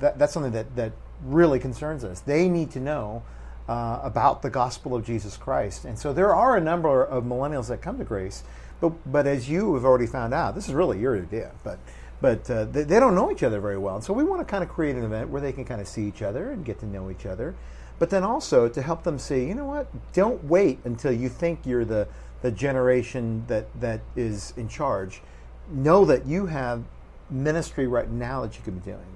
that, 0.00 0.18
that's 0.18 0.32
something 0.32 0.52
that 0.52 0.74
that 0.76 0.92
really 1.24 1.58
concerns 1.58 2.04
us. 2.04 2.20
They 2.20 2.48
need 2.48 2.70
to 2.72 2.80
know 2.80 3.22
uh, 3.68 4.00
about 4.02 4.42
the 4.42 4.50
gospel 4.50 4.94
of 4.94 5.04
Jesus 5.04 5.36
Christ, 5.36 5.84
and 5.84 5.98
so 5.98 6.12
there 6.12 6.34
are 6.34 6.56
a 6.56 6.60
number 6.60 7.04
of 7.04 7.24
millennials 7.24 7.68
that 7.68 7.80
come 7.80 7.98
to 7.98 8.04
Grace, 8.04 8.42
but 8.80 8.92
but 9.10 9.26
as 9.26 9.48
you 9.48 9.74
have 9.74 9.84
already 9.84 10.06
found 10.06 10.34
out, 10.34 10.54
this 10.54 10.68
is 10.68 10.74
really 10.74 10.98
your 10.98 11.16
idea, 11.16 11.52
but 11.62 11.78
but 12.20 12.48
uh, 12.50 12.64
they, 12.64 12.84
they 12.84 12.98
don't 12.98 13.14
know 13.14 13.30
each 13.30 13.42
other 13.42 13.60
very 13.60 13.76
well. 13.76 13.96
And 13.96 14.04
so 14.04 14.12
we 14.14 14.24
want 14.24 14.40
to 14.40 14.46
kind 14.46 14.64
of 14.64 14.70
create 14.70 14.96
an 14.96 15.04
event 15.04 15.28
where 15.28 15.42
they 15.42 15.52
can 15.52 15.64
kind 15.64 15.80
of 15.80 15.86
see 15.86 16.06
each 16.06 16.22
other 16.22 16.50
and 16.50 16.64
get 16.64 16.78
to 16.80 16.86
know 16.86 17.10
each 17.10 17.26
other, 17.26 17.54
but 17.98 18.08
then 18.08 18.24
also 18.24 18.68
to 18.68 18.82
help 18.82 19.02
them 19.02 19.18
see, 19.18 19.46
you 19.46 19.54
know 19.54 19.66
what? 19.66 19.88
Don't 20.14 20.42
wait 20.44 20.78
until 20.84 21.12
you 21.12 21.28
think 21.28 21.66
you're 21.66 21.84
the 21.84 22.08
the 22.44 22.50
generation 22.52 23.42
that 23.48 23.64
that 23.80 24.02
is 24.16 24.52
in 24.58 24.68
charge. 24.68 25.22
know 25.70 26.04
that 26.04 26.26
you 26.26 26.44
have 26.44 26.84
ministry 27.30 27.86
right 27.86 28.10
now 28.10 28.42
that 28.42 28.54
you 28.54 28.62
could 28.62 28.84
be 28.84 28.90
doing. 28.90 29.06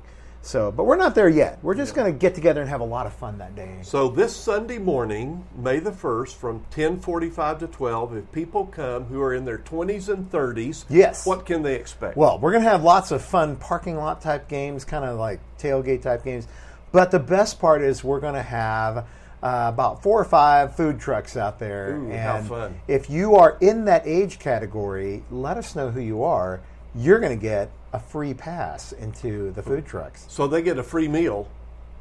So, 0.41 0.73
but 0.73 0.85
we're 0.85 0.97
not 0.97 1.15
there 1.15 1.29
yet. 1.29 1.59
We're 1.63 1.75
just 1.75 1.95
going 1.95 2.11
to 2.11 2.19
get 2.19 2.35
together 2.35 2.63
and 2.63 2.71
have 2.71 2.81
a 2.81 2.85
lot 2.85 3.05
of 3.05 3.13
fun 3.13 3.37
that 3.37 3.55
day. 3.55 3.81
So 3.83 4.09
this 4.09 4.35
Sunday 4.35 4.79
morning, 4.79 5.45
May 5.55 5.79
the 5.79 5.91
1st, 5.91 6.37
from 6.37 6.55
1045 6.75 7.59
to 7.59 7.67
12, 7.67 8.17
if 8.17 8.33
people 8.33 8.65
come 8.65 9.05
who 9.05 9.21
are 9.21 9.35
in 9.35 9.45
their 9.45 9.59
20s 9.59 10.09
and 10.09 10.31
30s, 10.33 10.87
Yes. 10.89 11.27
what 11.27 11.45
can 11.45 11.63
they 11.63 11.75
expect? 11.75 12.17
Well, 12.17 12.39
we're 12.39 12.53
going 12.53 12.65
to 12.65 12.71
have 12.71 12.83
lots 12.83 13.11
of 13.11 13.21
fun 13.21 13.57
parking 13.57 13.97
lot 13.99 14.23
type 14.23 14.49
games, 14.49 14.87
kind 14.87 15.05
of 15.05 15.19
like 15.19 15.41
tailgate 15.59 16.01
type 16.01 16.25
games. 16.25 16.49
But 16.93 17.11
the 17.11 17.19
best 17.21 17.61
part 17.61 17.83
is 17.83 18.03
we're 18.03 18.21
going 18.21 18.37
to 18.37 18.43
have 18.43 19.07
uh, 19.43 19.71
about 19.73 20.03
four 20.03 20.21
or 20.21 20.25
five 20.25 20.75
food 20.77 20.99
trucks 21.01 21.37
out 21.37 21.59
there. 21.59 21.97
Ooh, 21.97 22.11
and 22.11 22.21
how 22.21 22.41
fun. 22.43 22.81
if 22.89 23.09
you 23.09 23.37
are 23.37 23.57
in 23.61 23.85
that 23.85 24.07
age 24.07 24.39
category, 24.39 25.23
let 25.31 25.57
us 25.57 25.77
know 25.77 25.91
who 25.91 26.01
you 26.01 26.23
are. 26.25 26.61
You're 26.95 27.21
going 27.21 27.37
to 27.39 27.43
get 27.43 27.71
a 27.93 28.01
free 28.01 28.35
pass 28.35 28.93
into 28.93 29.51
the 29.53 29.63
food 29.63 29.87
trucks. 29.87 30.27
so 30.29 30.47
they 30.47 30.63
get 30.63 30.79
a 30.79 30.83
free 30.83 31.09
meal 31.09 31.49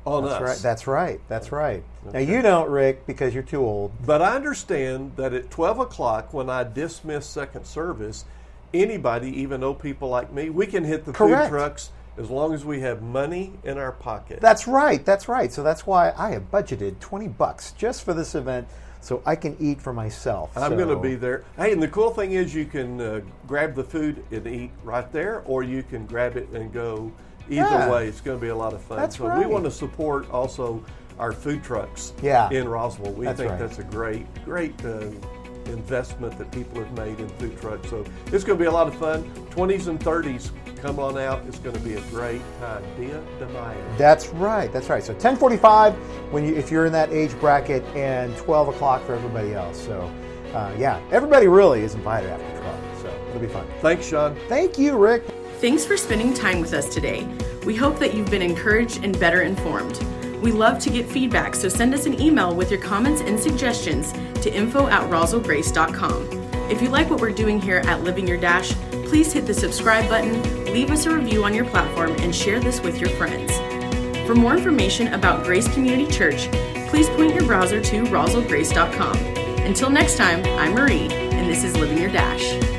on 0.05 0.23
That's 0.23 0.35
us. 0.35 0.41
right. 0.41 0.57
That's 0.63 0.87
right. 0.87 1.19
That's 1.27 1.51
right. 1.51 1.83
Now 2.13 2.19
you 2.19 2.41
don't, 2.41 2.69
Rick, 2.69 3.05
because 3.05 3.33
you're 3.33 3.43
too 3.43 3.63
old. 3.63 3.91
But 4.05 4.21
I 4.21 4.35
understand 4.35 5.13
that 5.17 5.33
at 5.33 5.51
12 5.51 5.79
o'clock, 5.79 6.33
when 6.33 6.49
I 6.49 6.63
dismiss 6.63 7.25
second 7.25 7.65
service, 7.65 8.23
anybody, 8.73 9.29
even 9.41 9.63
old 9.63 9.79
people 9.79 10.09
like 10.09 10.31
me, 10.31 10.49
we 10.49 10.65
can 10.65 10.83
hit 10.85 11.05
the 11.05 11.11
Correct. 11.13 11.49
food 11.49 11.57
trucks 11.57 11.89
as 12.17 12.29
long 12.29 12.53
as 12.53 12.65
we 12.65 12.79
have 12.81 13.01
money 13.01 13.53
in 13.63 13.77
our 13.77 13.91
pocket. 13.91 14.39
That's 14.41 14.67
right. 14.67 15.03
That's 15.05 15.27
right. 15.27 15.51
So 15.51 15.63
that's 15.63 15.85
why 15.85 16.13
I 16.17 16.31
have 16.31 16.51
budgeted 16.51 16.99
twenty 16.99 17.27
bucks 17.27 17.71
just 17.73 18.03
for 18.03 18.13
this 18.13 18.33
event, 18.35 18.67
so 19.01 19.21
I 19.25 19.35
can 19.35 19.55
eat 19.59 19.81
for 19.81 19.93
myself. 19.93 20.51
I'm 20.57 20.71
So- 20.71 20.77
going 20.77 20.89
to 20.89 20.95
be 21.01 21.15
there. 21.15 21.43
Hey, 21.57 21.71
and 21.71 21.81
the 21.81 21.87
cool 21.87 22.09
thing 22.11 22.31
is 22.33 22.53
you 22.55 22.65
can 22.65 22.99
uh, 22.99 23.21
grab 23.45 23.75
the 23.75 23.83
food 23.83 24.23
and 24.31 24.45
eat 24.47 24.71
right 24.83 25.11
there, 25.11 25.43
or 25.45 25.63
you 25.63 25.83
can 25.83 26.05
grab 26.05 26.35
it 26.37 26.49
and 26.49 26.71
go. 26.73 27.11
Either 27.49 27.61
Yeah. 27.61 27.89
way, 27.91 28.07
it's 28.07 28.19
going 28.19 28.37
to 28.37 28.41
be 28.41 28.49
a 28.49 28.55
lot 28.55 28.73
of 28.73 28.81
fun. 28.81 28.97
That's 28.97 29.17
so 29.17 29.37
we 29.39 29.45
want 29.45 29.63
to 29.63 29.71
support 29.71 30.29
also 30.31 30.83
our 31.17 31.31
food 31.31 31.63
trucks 31.63 32.11
Yeah. 32.21 32.49
in 32.49 32.67
Roswell. 32.67 33.13
We 33.13 33.25
That's 33.25 33.39
think 33.39 33.51
right. 33.51 33.59
that's 33.59 33.79
a 33.79 33.83
great, 33.85 34.25
great 34.43 34.73
uh, 34.83 35.05
investment 35.67 36.37
that 36.37 36.51
people 36.51 36.79
have 36.83 36.91
made 36.97 37.19
in 37.19 37.29
food 37.29 37.59
trucks. 37.61 37.89
So 37.89 38.03
it's 38.33 38.43
going 38.43 38.57
to 38.57 38.63
be 38.63 38.65
a 38.67 38.71
lot 38.71 38.87
of 38.87 38.95
fun. 38.95 39.23
20s 39.51 39.87
and 39.87 39.99
30s, 39.99 40.51
come 40.77 40.99
on 40.99 41.17
out. 41.17 41.43
It's 41.47 41.59
going 41.59 41.75
to 41.75 41.81
be 41.81 41.95
a 41.95 42.01
great 42.09 42.41
time. 42.59 42.83
Dia 42.95 43.23
de 43.39 43.47
Mayo. 43.49 43.97
That's 43.97 44.27
right. 44.29 44.71
That's 44.71 44.89
right. 44.89 45.03
So 45.03 45.13
10:45 45.13 45.93
when 46.31 46.45
you 46.45 46.55
if 46.55 46.71
you're 46.71 46.85
in 46.85 46.93
that 46.93 47.11
age 47.11 47.37
bracket, 47.39 47.83
and 47.95 48.35
12 48.37 48.69
o'clock 48.69 49.05
for 49.05 49.13
everybody 49.13 49.53
else. 49.53 49.83
So 49.83 50.11
uh, 50.53 50.73
yeah, 50.77 51.01
everybody 51.11 51.47
really 51.47 51.81
is 51.81 51.95
invited 51.95 52.29
after 52.29 52.61
12. 52.61 53.01
So 53.01 53.25
it'll 53.29 53.41
be 53.41 53.47
fun. 53.47 53.67
Thanks, 53.81 54.07
Sean. 54.07 54.35
Thank 54.47 54.77
you, 54.77 54.97
Rick. 54.97 55.23
Thanks 55.59 55.85
for 55.85 55.97
spending 55.97 56.33
time 56.33 56.61
with 56.61 56.73
us 56.73 56.93
today. 56.93 57.27
We 57.65 57.75
hope 57.75 57.99
that 57.99 58.13
you've 58.13 58.29
been 58.29 58.41
encouraged 58.41 59.03
and 59.03 59.19
better 59.19 59.41
informed. 59.41 59.97
We 60.41 60.51
love 60.51 60.77
to 60.79 60.91
get 60.91 61.07
feedback, 61.07 61.55
so 61.55 61.67
send 61.67 61.93
us 61.95 62.05
an 62.05 62.21
email 62.21 62.55
with 62.55 62.69
your 62.69 62.79
comments 62.79 63.21
and 63.21 63.39
suggestions 63.39 64.11
to 64.43 64.53
info 64.53 64.87
at 64.87 65.01
roswellgrace.com. 65.09 66.47
If 66.69 66.81
you 66.81 66.89
like 66.89 67.09
what 67.09 67.19
we're 67.19 67.31
doing 67.31 67.59
here 67.59 67.77
at 67.85 68.03
Living 68.03 68.27
Your 68.27 68.37
Dash, 68.37 68.71
please 69.07 69.31
hit 69.31 69.45
the 69.45 69.53
subscribe 69.53 70.09
button, 70.09 70.65
leave 70.73 70.91
us 70.91 71.05
a 71.05 71.15
review 71.15 71.43
on 71.43 71.53
your 71.53 71.65
platform, 71.65 72.11
and 72.19 72.35
share 72.35 72.59
this 72.59 72.81
with 72.81 72.99
your 72.99 73.09
friends. 73.11 73.51
For 74.27 74.35
more 74.35 74.55
information 74.55 75.13
about 75.13 75.45
Grace 75.45 75.67
Community 75.73 76.11
Church, 76.11 76.49
please 76.89 77.09
point 77.09 77.33
your 77.33 77.45
browser 77.45 77.81
to 77.81 78.03
roswellgrace.com. 78.03 79.17
Until 79.65 79.89
next 79.89 80.17
time, 80.17 80.43
I'm 80.59 80.73
Marie, 80.73 81.07
and 81.09 81.49
this 81.49 81.63
is 81.63 81.75
Living 81.77 81.97
Your 81.97 82.11
Dash. 82.11 82.76